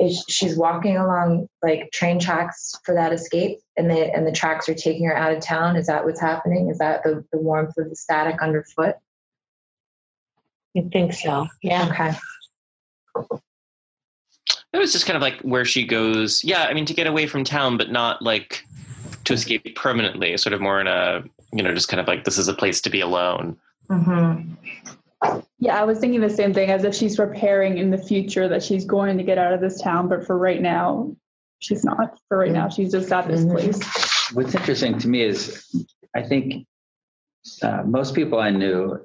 [0.00, 4.68] is she's walking along like train tracks for that escape and the and the tracks
[4.68, 5.76] are taking her out of town.
[5.76, 6.68] Is that what's happening?
[6.68, 8.96] Is that the, the warmth of the static underfoot?
[10.76, 11.46] I think so.
[11.62, 11.88] Yeah.
[11.88, 13.40] Okay.
[14.72, 16.44] It was just kind of like where she goes.
[16.44, 18.64] Yeah, I mean, to get away from town, but not like
[19.24, 20.36] to escape permanently.
[20.36, 22.80] Sort of more in a, you know, just kind of like this is a place
[22.82, 23.56] to be alone.
[23.88, 24.52] Mm-hmm.
[25.58, 28.62] Yeah, I was thinking the same thing as if she's preparing in the future that
[28.62, 31.16] she's going to get out of this town, but for right now,
[31.58, 32.18] she's not.
[32.28, 33.80] For right now, she's just at this place.
[34.32, 36.66] What's interesting to me is I think
[37.62, 38.98] uh, most people I knew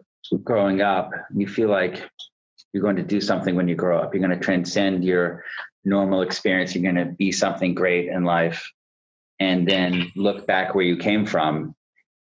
[0.44, 2.08] growing up, you feel like
[2.72, 4.14] you're going to do something when you grow up.
[4.14, 5.44] You're going to transcend your
[5.86, 6.76] normal experience.
[6.76, 8.70] You're going to be something great in life,
[9.40, 11.76] and then look back where you came from.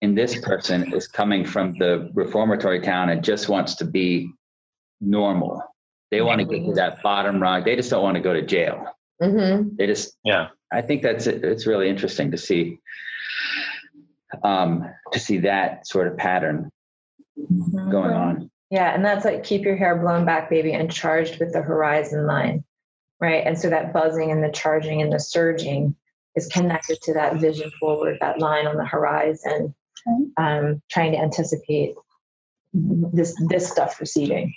[0.04, 4.30] And this person is coming from the reformatory town and just wants to be
[5.00, 5.64] normal.
[6.12, 7.64] They want to get to that bottom rung.
[7.64, 8.86] They just don't want to go to jail.
[9.22, 9.78] Mm-hmm.
[9.78, 10.50] They just Yeah.
[10.74, 12.80] I think that's it's really interesting to see
[14.44, 16.70] um, to see that sort of pattern
[17.40, 17.90] Mhm.
[17.90, 18.52] going on.
[18.72, 22.26] Yeah, and that's like keep your hair blown back, baby, and charged with the horizon
[22.28, 22.66] line,
[23.22, 23.44] right?
[23.46, 25.96] And so that buzzing and the charging and the surging
[26.36, 29.74] is connected to that vision forward, that line on the horizon,
[30.38, 31.96] um, trying to anticipate
[32.74, 34.54] this this stuff receding.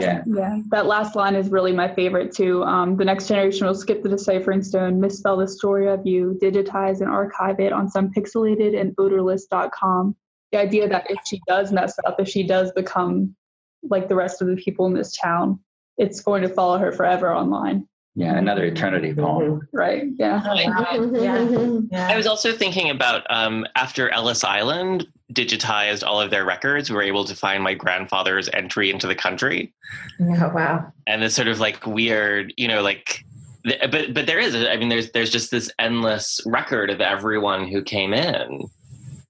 [0.00, 0.22] Yeah.
[0.26, 0.60] yeah.
[0.70, 2.64] That last line is really my favorite too.
[2.64, 7.00] Um, the next generation will skip the deciphering stone, misspell the story of you, digitize
[7.00, 10.16] and archive it on some pixelated and odorless.com.
[10.52, 13.36] The idea that if she does mess up, if she does become
[13.82, 15.60] like the rest of the people in this town,
[15.98, 17.86] it's going to follow her forever online.
[18.16, 19.66] Yeah, another eternity poem.
[19.72, 20.04] Right.
[20.16, 20.40] Yeah.
[20.40, 21.86] Mm-hmm.
[21.90, 22.08] Yeah.
[22.08, 26.96] I was also thinking about um, after Ellis Island digitized all of their records, we
[26.96, 29.72] were able to find my grandfather's entry into the country.
[30.20, 30.92] Oh, wow.
[31.08, 33.24] and this sort of like weird, you know, like,
[33.64, 37.82] but but there is, I mean, there's there's just this endless record of everyone who
[37.82, 38.68] came in,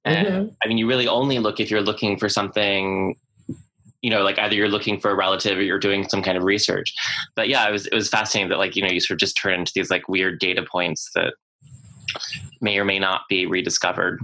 [0.04, 3.14] and I mean, you really only look if you're looking for something,
[4.04, 6.44] you know, like either you're looking for a relative or you're doing some kind of
[6.44, 6.92] research.
[7.36, 9.34] But yeah, it was it was fascinating that like you know you sort of just
[9.40, 11.32] turn into these like weird data points that
[12.60, 14.20] may or may not be rediscovered.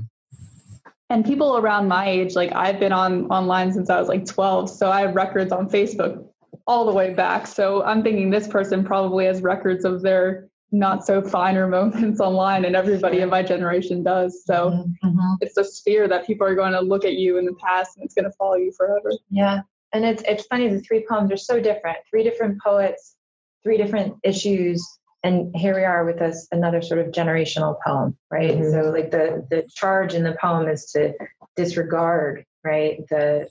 [1.09, 4.69] And people around my age, like I've been on online since I was like 12.
[4.69, 6.27] So I have records on Facebook
[6.67, 7.47] all the way back.
[7.47, 12.67] So I'm thinking this person probably has records of their not so finer moments online,
[12.67, 14.45] and everybody in my generation does.
[14.45, 15.37] So Mhm.
[15.41, 18.05] it's a sphere that people are going to look at you in the past and
[18.05, 19.11] it's going to follow you forever.
[19.31, 19.63] Yeah.
[19.93, 21.99] And it's it's funny, the three poems are so different.
[22.09, 23.17] Three different poets,
[23.63, 24.87] three different issues.
[25.23, 28.57] And here we are with this another sort of generational poem, right?
[28.57, 28.71] Mhm.
[28.71, 31.13] So like the the charge in the poem is to
[31.57, 33.49] disregard, right, the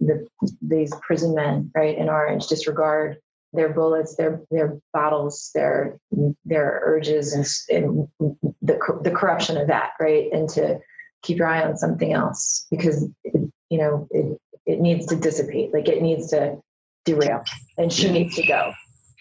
[0.00, 0.26] the
[0.62, 3.18] these prison men, right, in orange, disregard
[3.52, 5.98] their bullets, their their bottles their
[6.46, 8.08] their urges and, and
[8.62, 10.32] the the corruption of that, right?
[10.32, 10.78] And to
[11.22, 15.88] keep your eye on something else because you know it, it needs to dissipate like
[15.88, 16.56] it needs to
[17.04, 17.42] derail
[17.78, 18.72] and she needs to go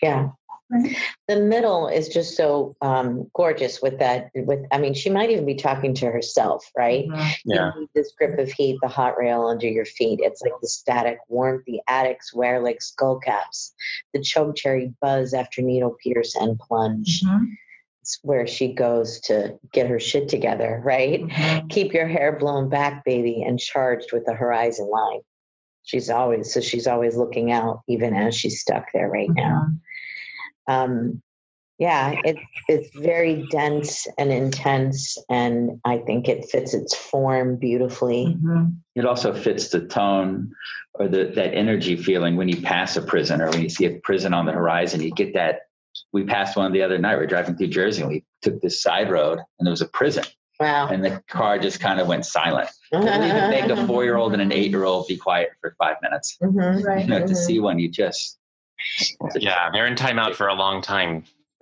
[0.01, 0.29] Yeah.
[0.71, 0.95] Right.
[1.27, 4.29] The middle is just so um, gorgeous with that.
[4.33, 7.07] With I mean, she might even be talking to herself, right?
[7.07, 7.29] Mm-hmm.
[7.43, 7.71] Yeah.
[7.75, 10.21] You need this grip of heat, the hot rail under your feet.
[10.23, 13.73] It's like the static warmth the attics wear like skull caps.
[14.13, 17.21] The choke cherry buzz after needle pierce and plunge.
[17.21, 17.45] Mm-hmm.
[18.01, 21.21] It's where she goes to get her shit together, right?
[21.21, 21.67] Mm-hmm.
[21.67, 25.19] Keep your hair blown back, baby, and charged with the horizon line.
[25.83, 29.67] She's always so she's always looking out, even as she's stuck there right now.
[30.67, 31.21] Um,
[31.81, 38.37] yeah, it's it's very dense and intense, and I think it fits its form beautifully.
[38.95, 40.51] It also fits the tone
[40.93, 43.99] or the that energy feeling when you pass a prison or when you see a
[44.03, 45.01] prison on the horizon.
[45.01, 45.61] You get that.
[46.13, 47.17] We passed one the other night.
[47.17, 49.87] We are driving through Jersey and we took this side road and there was a
[49.87, 50.23] prison
[50.61, 50.87] Wow.
[50.89, 52.69] and the car just kind of went silent.
[52.93, 55.49] It would even make a four year old and an eight year old be quiet
[55.59, 56.37] for five minutes.
[56.41, 56.83] Mhm.
[56.85, 57.01] Right.
[57.07, 57.45] You know, to Mhm.
[57.47, 58.37] see one, you just
[59.39, 61.23] Yeah, they're in timeout for a long time.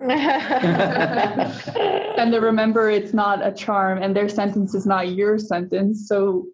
[2.20, 6.06] And to remember it's not a charm and their sentence is not your sentence.
[6.08, 6.46] So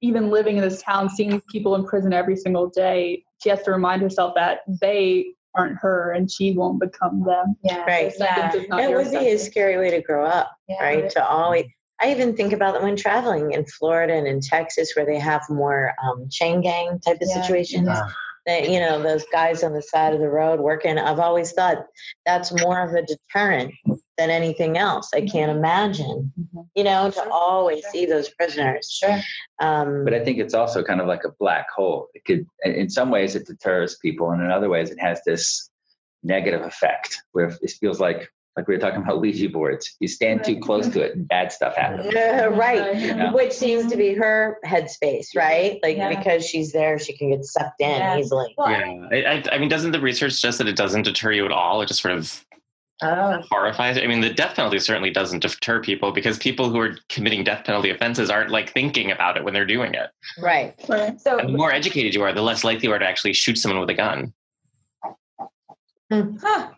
[0.00, 3.62] even living in this town, seeing these people in prison every single day, she has
[3.62, 7.54] to remind herself that they aren't her and she won't become them.
[7.62, 8.12] yeah Right.
[8.18, 10.82] Their sentence is not It would be a scary way to grow up, Yeah.
[10.82, 11.10] right?
[11.10, 11.66] To always.
[12.02, 15.42] I even think about that when traveling in Florida and in Texas, where they have
[15.48, 17.40] more um, chain gang type of Yeah.
[17.42, 17.86] situations.
[17.86, 18.08] Yeah.
[18.44, 20.98] That you know, those guys on the side of the road working.
[20.98, 21.86] I've always thought
[22.26, 23.72] that's more of a deterrent
[24.18, 25.10] than anything else.
[25.14, 26.66] I can't imagine, Mhm.
[26.74, 27.30] you know, to Sure.
[27.30, 27.90] always Sure.
[27.92, 28.90] see those prisoners.
[28.90, 29.20] sure
[29.60, 32.08] Um, but I think it's also kind of like a black hole.
[32.14, 35.70] It could, in some ways, it deters people, and in other ways, it has this
[36.24, 39.96] negative effect where it feels like, like we were talking about Ouija boards.
[40.00, 42.12] You stand too close to it, and bad stuff happens.
[42.12, 42.94] Yeah, right.
[42.96, 43.32] Yeah.
[43.32, 45.78] Which seems to be her headspace, right?
[45.82, 46.10] Like Yeah.
[46.16, 48.18] because she's there, she can get sucked in Yeah.
[48.18, 48.54] easily.
[48.58, 51.44] well, Yeah, I, I, I mean, doesn't the research suggest that it doesn't deter you
[51.46, 51.80] at all?
[51.80, 52.44] It just sort of
[53.00, 53.96] oh horrifies.
[53.96, 57.64] I mean, the death penalty certainly doesn't deter people because people who are committing death
[57.64, 60.10] penalty offenses aren't like thinking about it when they're doing it.
[60.38, 60.74] Right.
[60.88, 61.18] Right.
[61.18, 63.56] so And the more educated you are, the less likely you are to actually shoot
[63.56, 64.32] someone with a gun.
[66.10, 66.36] Hmm.
[66.42, 66.68] Huh.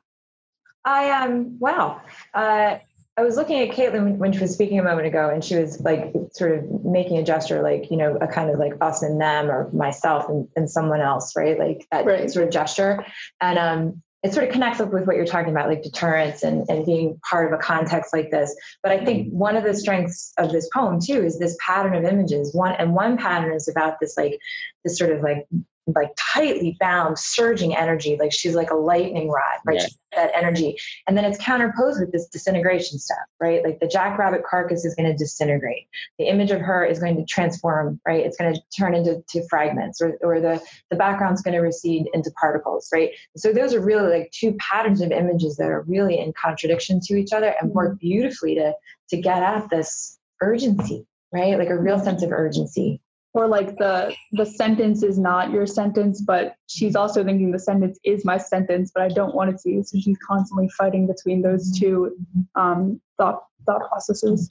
[0.84, 2.00] I um wow.
[2.32, 2.78] Uh,
[3.16, 5.80] I was looking at Caitlin when she was speaking a moment ago, and she was
[5.80, 9.20] like sort of making a gesture, like you know, a kind of like us and
[9.20, 11.58] them, or myself and, and someone else, right?
[11.58, 12.28] Like that Right.
[12.30, 13.04] sort of gesture,
[13.40, 16.68] and um, it sort of connects up with what you're talking about, like deterrence and
[16.68, 18.54] and being part of a context like this.
[18.82, 22.04] But I think one of the strengths of this poem too is this pattern of
[22.04, 22.52] images.
[22.52, 24.40] One and one pattern is about this like
[24.82, 25.46] this sort of like
[25.86, 28.16] like tightly bound surging energy.
[28.18, 29.80] Like she's like a lightning rod right?
[29.80, 29.86] Yeah.
[30.16, 30.76] That energy.
[31.08, 33.62] And then it's counterposed with this disintegration stuff right?
[33.62, 35.86] Like the jackrabbit carcass is going to disintegrate.
[36.18, 38.24] The image of her is going to transform right?
[38.24, 42.08] It's going to turn into to fragments or, or the the background's going to recede
[42.14, 43.10] into particles right?
[43.36, 47.16] So those are really like two patterns of images that are really in contradiction to
[47.16, 48.08] each other and work mm-hmm.
[48.08, 48.72] beautifully to
[49.10, 51.58] to get at this urgency right?
[51.58, 53.00] Like a real sense of urgency
[53.34, 57.98] or like the the sentence is not your sentence but she's also thinking the sentence
[58.04, 61.42] is my sentence but i don't want it to use, so she's constantly fighting between
[61.42, 62.16] those two
[62.54, 64.48] um, thought thought processes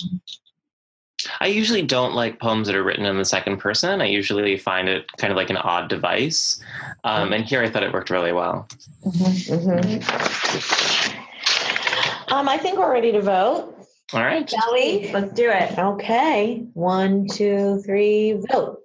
[1.39, 4.01] I usually don't like poems that are written in the second person.
[4.01, 6.61] I usually find it kind of like an odd device.
[7.05, 8.67] Um, and here I thought it worked really well.
[9.05, 10.03] Mhm.
[12.31, 13.82] Um, I think we're ready to vote.
[14.14, 14.47] All right.
[14.47, 15.11] Shall we?
[15.11, 16.66] let's do it Okay.
[16.74, 18.80] One, two, three, vote.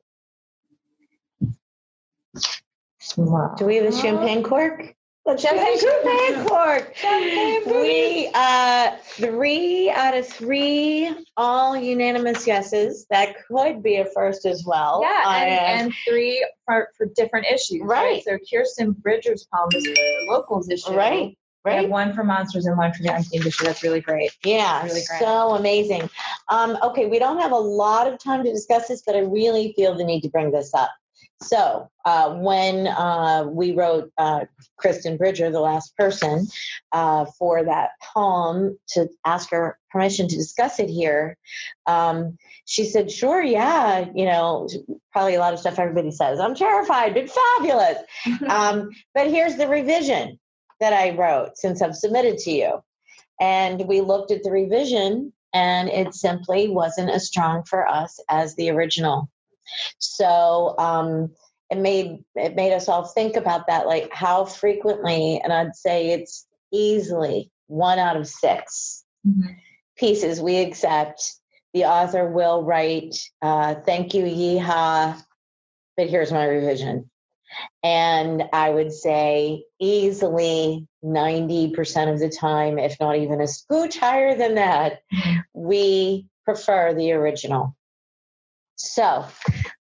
[3.56, 4.94] Do we have a champagne cork?
[5.36, 6.96] Champagne champagne cork.
[6.96, 13.06] Champagne We uh three out of three, all unanimous yeses.
[13.10, 15.00] That could be a first as well.
[15.02, 17.82] Yeah, I, uh, and, and three for, for different issues.
[17.82, 18.24] Right.
[18.24, 20.94] So Kirsten Bridger's poem is the locals issue.
[20.94, 23.64] right, We have one for monsters and one for the unthemed issue.
[23.64, 24.30] That's really great.
[24.44, 25.20] Yeah, Really great.
[25.20, 26.08] so amazing.
[26.48, 29.74] Um, okay, we don't have a lot of time to discuss this, but I really
[29.76, 30.90] feel the need to bring this up.
[31.40, 34.46] So, uh, when uh, we wrote uh,
[34.76, 36.48] Kristen Bridger, the last person,
[36.90, 41.36] uh, for that poem to ask her permission to discuss it here,
[41.86, 44.68] um, she said, Sure, yeah, you know,
[45.12, 46.40] probably a lot of stuff everybody says.
[46.40, 47.98] I'm terrified, but fabulous.
[48.48, 50.40] um, but here's the revision
[50.80, 52.82] that I wrote since I've submitted to you.
[53.40, 58.54] And we looked at the revision, and it simply wasn't as strong for us as
[58.56, 59.30] the original.
[59.98, 61.30] So um,
[61.70, 66.10] it made it made us all think about that, like how frequently, and I'd say
[66.10, 69.04] it's easily one out of 6
[69.96, 71.34] pieces we accept.
[71.74, 75.22] The author will write, uh, "Thank you, yeehaw,"
[75.96, 77.10] but here's my revision.
[77.82, 84.36] And I would say easily 90% of the time, if not even a scooch higher
[84.36, 85.38] than that, mm-hmm.
[85.54, 87.76] we prefer the original.
[88.76, 89.24] So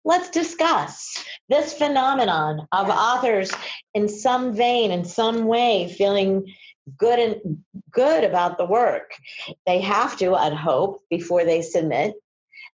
[0.04, 3.52] let's discuss this phenomenon of authors
[3.94, 6.54] in some vein, in some way, feeling
[6.98, 9.12] good and good about the work.
[9.66, 12.16] They have to, I'd hope, before they submit.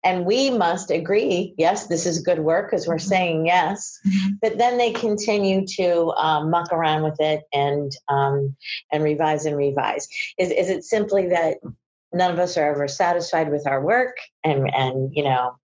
[0.03, 3.99] And we must agree, yes, this is good work because we're saying yes.
[4.41, 8.55] But then they continue to um, muck around with it and um,
[8.91, 10.07] and revise and revise.
[10.37, 11.57] Is is it simply that
[12.13, 15.57] none of us are ever satisfied with our work and and you know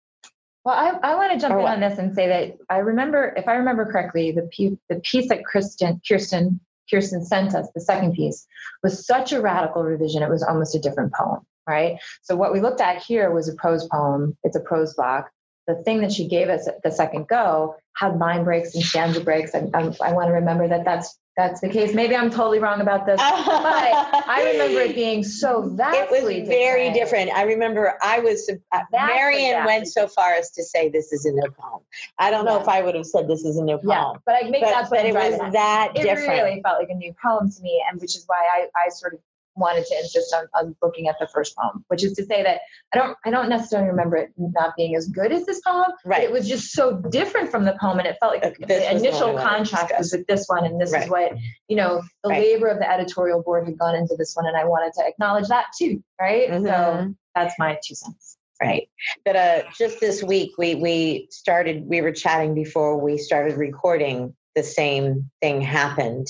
[0.65, 1.73] Well, I, I want to jump in what?
[1.75, 5.29] on this and say that I remember, if I remember correctly, the piece, the piece
[5.29, 6.61] that Kristen, Kirsten,
[6.91, 8.47] Kirsten sent us, the second piece,
[8.83, 10.23] was such a radical revision.
[10.23, 11.99] It was almost a different poem, right?
[12.23, 14.37] So what we looked at here was a prose poem.
[14.45, 15.31] It's a prose block.
[15.67, 19.21] The thing that she gave us at the second go had line breaks and stanza
[19.21, 21.95] breaks, and um, I want to remember that that's that's the case.
[21.95, 26.19] Maybe I'm totally wrong about this, but I remember it being so vastly.
[26.37, 27.31] it was very different.
[27.33, 31.33] I remember I was uh, Marion went so far as to say this is a
[31.33, 31.81] new poem.
[32.19, 32.63] I don't know Yeah.
[32.63, 34.91] if I would have said this is a new Yeah, but I maybe but, that's
[34.91, 36.29] what but it was that it different.
[36.29, 39.15] really felt like a new poem to me and which is why I, I sort
[39.15, 39.21] of
[39.57, 42.61] wanted to insist on, on looking at the first poem which is to say that
[42.93, 46.23] i don't i don't necessarily remember it not being as good as this poem Right.
[46.25, 48.93] it was just so different from the poem and it felt like Uh, the, this
[48.93, 49.99] was the initial one I wanted to contrast discuss.
[49.99, 51.05] was with this one and this Right.
[51.05, 51.33] is what
[51.69, 52.41] you know the Right.
[52.43, 55.49] labor of the editorial board had gone into this one and i wanted to acknowledge
[55.49, 57.17] that too right so Mhm.
[57.35, 58.89] that's my two cents Right.
[59.25, 61.87] But uh, just this week, we we started.
[61.87, 64.35] We were chatting before we started recording.
[64.55, 66.29] The same thing happened,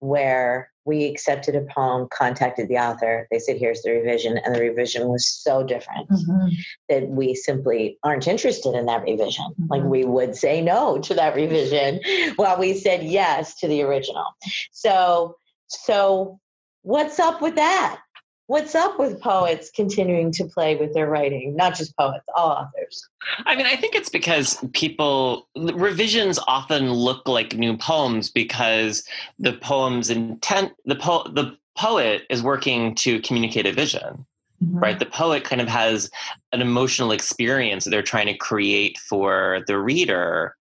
[0.00, 3.26] where we accepted a poem, contacted the author.
[3.30, 6.08] They said, "Here's the revision," and the revision was so different
[6.88, 9.44] that we simply aren't interested in that revision.
[9.68, 9.90] Like Mhm.
[9.90, 12.00] we would say no to that revision,
[12.36, 14.24] while we said yes to the original.
[14.72, 16.38] So, so
[16.82, 18.00] what's up with that?
[18.48, 21.56] What's up with poets continuing to play with their writing?
[21.56, 23.08] Not just poets, all authors.
[23.44, 29.02] I mean, I think it's because people revisions often look like new poems because
[29.40, 34.24] the poem's intent, the po- the poet is working to communicate a vision.
[34.62, 34.80] Mhm.
[34.80, 34.98] right?
[34.98, 36.10] The poet kind of has
[36.52, 40.56] an emotional experience that they're trying to create for the reader.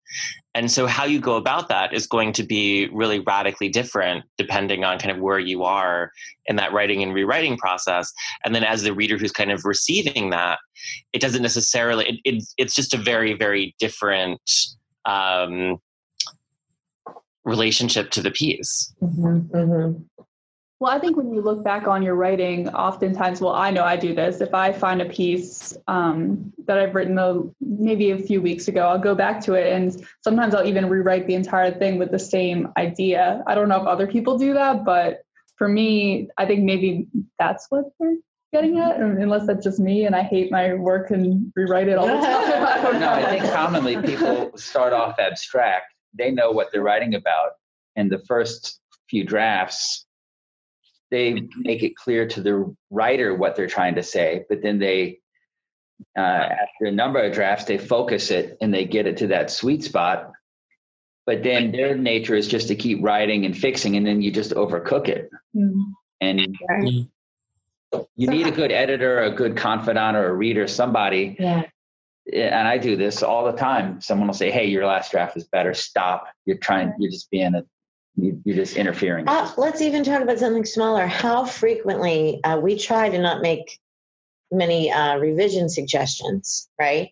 [0.54, 4.84] And so, how you go about that is going to be really radically different depending
[4.84, 6.10] on kind of where you are
[6.46, 8.12] in that writing and rewriting process.
[8.44, 10.58] And then, as the reader who's kind of receiving that,
[11.12, 14.40] it doesn't necessarily, it, it, it's just a very, very different
[15.04, 15.78] um,
[17.44, 18.92] relationship to the piece.
[19.02, 20.04] Mhm, mhm.
[20.80, 23.96] Well, I think when you look back on your writing, oftentimes, well, I know I
[23.96, 24.40] do this.
[24.40, 28.86] If I find a piece um, that I've written a, maybe a few weeks ago,
[28.86, 32.18] I'll go back to it, and sometimes I'll even rewrite the entire thing with the
[32.18, 33.42] same idea.
[33.46, 35.24] I don't know if other people do that, but
[35.56, 37.06] for me, I think maybe
[37.38, 38.16] that's what they're
[38.52, 42.06] getting at, unless that's just me and I hate my work and rewrite it all
[42.06, 42.22] the time.
[42.24, 45.94] I don't No, I think commonly people start off abstract.
[46.16, 47.52] They know what they're writing about,
[47.96, 50.03] and the first few drafts,
[51.10, 54.44] they make it clear to the writer what they're trying to say.
[54.48, 55.20] But then they,
[56.16, 59.50] uh, after a number of drafts, they focus it and they get it to that
[59.50, 60.32] sweet spot.
[61.26, 64.52] But then their nature is just to keep writing and fixing, and then you just
[64.52, 65.30] overcook it.
[65.56, 65.82] Mm.
[66.20, 67.06] And Right.
[68.16, 71.62] you need a good editor, a good confidant, or a reader, somebody Yeah.
[72.32, 74.00] and I do this all the time.
[74.00, 75.72] Someone will say, "Hey, your last draft is better.
[75.74, 76.26] Stop.
[76.46, 76.92] You're trying.
[76.98, 77.64] You're just being a.
[78.16, 81.06] you- You're just interfering." Uh, let's even talk about something smaller.
[81.06, 83.78] How frequently uh, we try to not make
[84.50, 87.10] many uh, revision suggestions, right?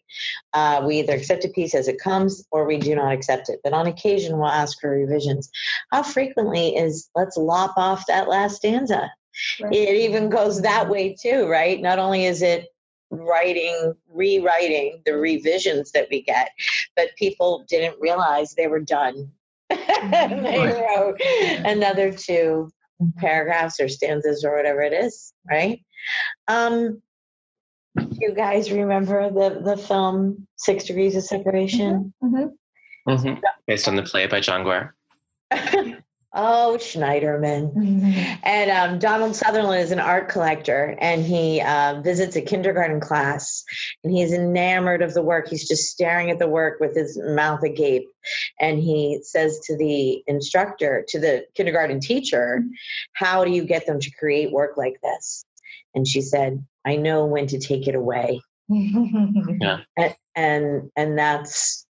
[0.52, 3.58] Uh, we either accept a piece as it comes or we do not accept it.
[3.64, 5.50] But on occasion, we'll ask for revisions.
[5.90, 9.10] How frequently is let's lop off that last stanza?
[9.60, 9.72] Right.
[9.72, 11.80] It even goes that way too, right?
[11.80, 12.66] Not only is it
[13.10, 16.50] writing, rewriting the revisions that we get,
[16.94, 19.32] but people didn't realize they were done.
[19.72, 21.20] And they wrote
[21.64, 22.70] another two
[23.16, 25.80] paragraphs or stanzas or whatever it is, right?
[26.48, 27.02] Um,
[28.12, 32.12] you guys remember the the film Six Degrees of Separation?
[32.22, 33.10] Mm-hmm.
[33.10, 33.40] Mm-hmm.
[33.66, 34.90] Based on the play by John Guare.
[36.34, 38.38] oh, Schneiderman.
[38.42, 43.64] And um, Donald Sutherland is an art collector, and he uh, visits a kindergarten class,
[44.02, 45.48] and he's enamored of the work.
[45.48, 48.08] He's just staring at the work with his mouth agape,
[48.60, 52.62] and he says to the instructor, to the kindergarten teacher,
[53.12, 55.44] "How do you get them to create work like this?"
[55.94, 61.86] And she said, "I know when to take it away." and and, and that's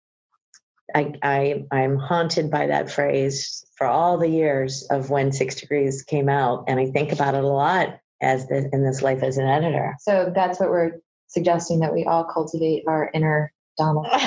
[0.95, 6.03] I, I I'm haunted by that phrase for all the years of when Six Degrees
[6.03, 9.39] came out, and I think about it a lot as the, in this life as
[9.39, 9.95] an editor.
[9.99, 10.91] so that's what we're
[11.25, 14.05] suggesting that we all cultivate our inner Donald.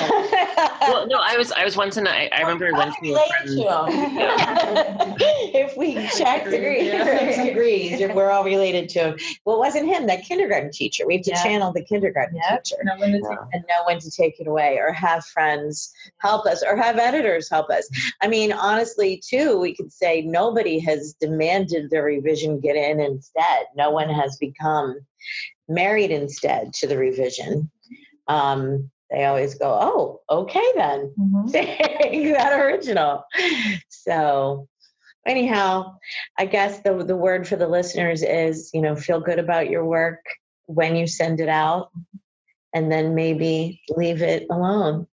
[0.81, 3.13] Well, no, I was I was once in I, I remember I went to a
[3.13, 5.15] Relate friend's to 'em.
[5.55, 9.17] if we check degrees, six degrees, if we're all related to him.
[9.45, 11.05] Well, it wasn't him, that kindergarten teacher.
[11.07, 11.43] We have to Yeah.
[11.43, 12.63] channel the kindergarten Yep.
[12.63, 12.81] teacher.
[12.83, 16.63] No, when it's- and know when to take it away or have friends help us
[16.63, 17.89] or have editors help us.
[18.21, 23.65] I mean, honestly, too, we could say nobody has demanded the revision get in instead.
[23.75, 24.99] No one has become
[25.67, 27.69] married instead to the revision.
[28.27, 31.13] Um, they always go, oh, okay then.
[31.19, 31.51] Mhm.
[31.51, 33.23] Take that original.
[33.89, 34.67] So
[35.25, 35.97] anyhow,
[36.37, 39.85] I guess the the word for the listeners is, you know, feel good about your
[39.85, 40.19] work
[40.67, 41.91] when you send it out
[42.73, 45.07] and then maybe leave it alone.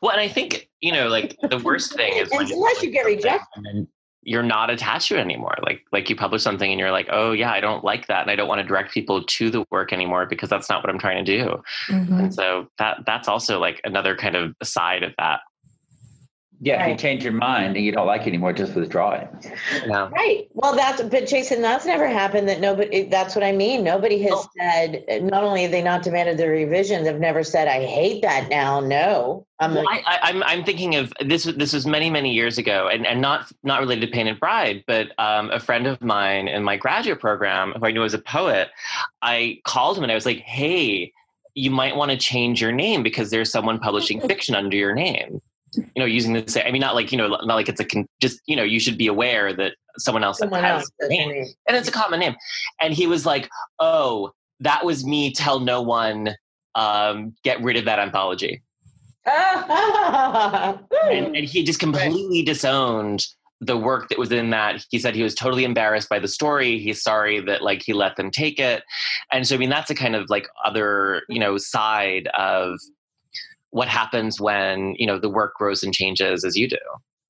[0.00, 3.04] Well, and I think you know, like the worst thing is when Unless you get
[3.04, 3.46] rejected.
[3.56, 3.88] and then
[4.22, 5.54] you're not attached to it anymore.
[5.62, 8.30] Like like you publish something and you're like, oh yeah, I don't like that, and
[8.30, 10.98] I don't want to direct people to the work anymore because that's not what I'm
[10.98, 11.62] trying to do.
[11.88, 12.18] Mhm.
[12.18, 15.40] And so that that's also like another kind of side of that.
[16.60, 19.28] Yeah, if you change your mind and you don't like it anymore, just withdraw it.
[19.86, 20.08] Yeah.
[20.08, 20.48] Right.
[20.54, 22.48] Well, that's but Jason, that's never happened.
[22.48, 23.04] That nobody.
[23.04, 23.84] That's what I mean.
[23.84, 24.46] Nobody has Oh.
[24.58, 25.04] said.
[25.22, 28.80] Not only have they not demanded the revision, they've never said, "I hate that now."
[28.80, 31.44] No, I'm Well, like, I, I, I'm I'm thinking of this.
[31.44, 35.12] This was many many years ago, and, and not not related to Painted Bride, but
[35.18, 38.70] um, a friend of mine in my graduate program, who I knew was a poet,
[39.22, 41.12] I called him and I was like, "Hey,
[41.54, 45.40] you might want to change your name because there's someone publishing fiction under your name."
[45.74, 46.66] You know, using the same.
[46.66, 48.80] I mean, not like you know, not like it's a con- just you know, you
[48.80, 50.90] should be aware that someone else someone has else.
[51.00, 52.34] does name, and it's a common name.
[52.80, 53.48] And he was like,
[53.78, 55.32] "Oh, that was me.
[55.32, 56.34] Tell no one.
[56.74, 58.62] Um, get rid of that anthology."
[59.26, 60.80] and,
[61.36, 63.26] and he just completely disowned
[63.60, 66.78] the work that was in that he said he was totally embarrassed by the story
[66.78, 68.84] he's sorry that like he let them take it
[69.32, 72.78] and so i mean that's a kind of like other you know side of
[73.70, 76.76] what happens when you know the work grows and changes as you do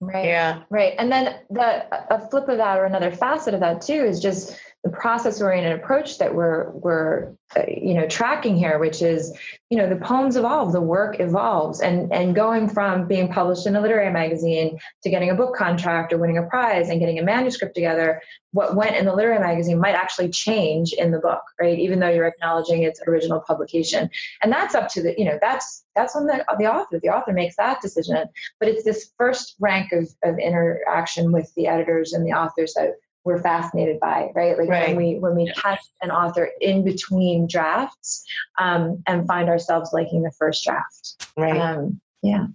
[0.01, 0.27] Right.
[0.27, 0.63] yeah.
[0.71, 0.95] Right.
[0.99, 1.85] And then the
[2.15, 4.57] a flip of that or another facet of that too is just
[4.89, 9.37] the process oriented approach that we're we're uh, you know tracking here which is
[9.71, 13.77] you know the poems evolve the work evolves and and going from being published in
[13.77, 17.23] a literary magazine to getting a book contract or winning a prize and getting a
[17.23, 18.21] manuscript together
[18.53, 21.79] what went in the literary magazine might actually change in the book right?
[21.79, 24.11] Even though you're acknowledging its original publication.
[24.43, 27.01] And that's up to the you know that's that's on the, the author.
[27.01, 28.29] The author makes that decision.
[28.61, 32.95] But it's this first rank of, of interaction with the editors and the authors that
[33.29, 34.57] we're fascinated by, right?
[34.59, 34.89] Like right.
[34.89, 35.53] when we when we yeah.
[35.53, 38.25] catch an author in between drafts
[38.59, 41.31] um, and find ourselves liking the first draft.
[41.37, 41.61] Right.
[41.61, 42.47] Um, yeah.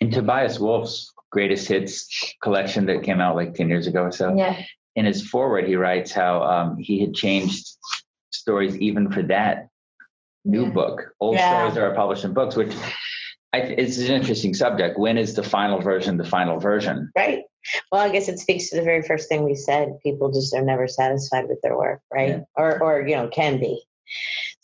[0.00, 4.34] In Tobias Wolff's greatest hits collection that came out like 10 years ago or so.
[4.34, 4.60] Yeah.
[4.96, 7.76] In his foreword, he writes how um, he had changed
[8.30, 9.68] stories even for that
[10.44, 10.70] new yeah.
[10.70, 11.12] book.
[11.20, 11.68] Old yeah.
[11.68, 12.74] stories are published in books, which
[13.56, 14.98] I, it's an interesting subject.
[14.98, 17.10] When is the final version the final version?
[17.16, 17.42] Right.
[17.90, 19.98] Well, I guess it speaks to the very first thing we said.
[20.02, 22.28] People just are never satisfied with their work, right?
[22.28, 22.40] Yeah.
[22.54, 23.82] Or, or you know, can be.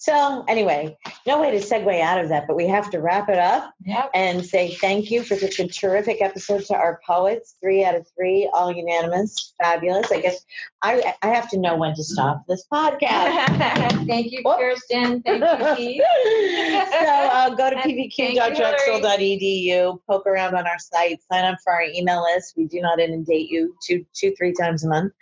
[0.02, 0.98] So, anyway,
[1.28, 4.10] no way to segue out of that, but we have to wrap it up yep.
[4.14, 7.54] and say thank you for such a terrific episode to our poets.
[7.60, 10.10] Three out of three, all unanimous, fabulous.
[10.10, 10.44] I guess
[10.82, 14.06] I, I have to know when to stop this podcast.
[14.08, 15.22] thank you, Kirsten.
[15.22, 16.02] Thank you, Keith.
[16.90, 22.24] so, uh, go to pbq.drexel.edu, poke around on our site, sign up for our email
[22.24, 22.54] list.
[22.56, 25.12] We do not inundate you two, two three times a month.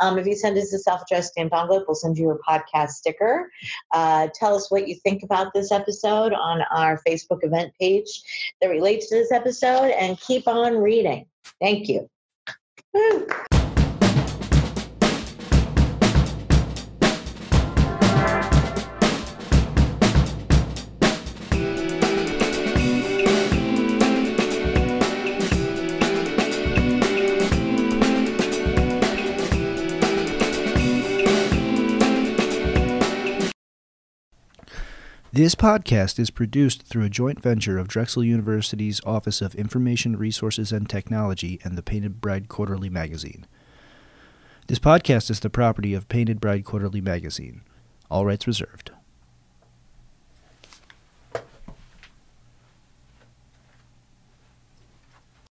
[0.00, 2.92] Um, if you send us a self addressed stamped envelope, we'll send you a podcast
[2.92, 3.52] sticker.
[3.92, 8.22] Uh, tell us what you think about this episode on our Facebook event page
[8.60, 11.26] that relates to this episode and keep on reading.
[11.60, 12.08] Thank you.
[12.92, 13.26] Woo.
[35.32, 40.72] This podcast is produced through a joint venture of Drexel University's Office of Information Resources
[40.72, 43.46] and Technology and the Painted Bride Quarterly magazine.
[44.66, 47.60] This podcast is the property of Painted Bride Quarterly magazine.
[48.10, 48.90] All rights reserved.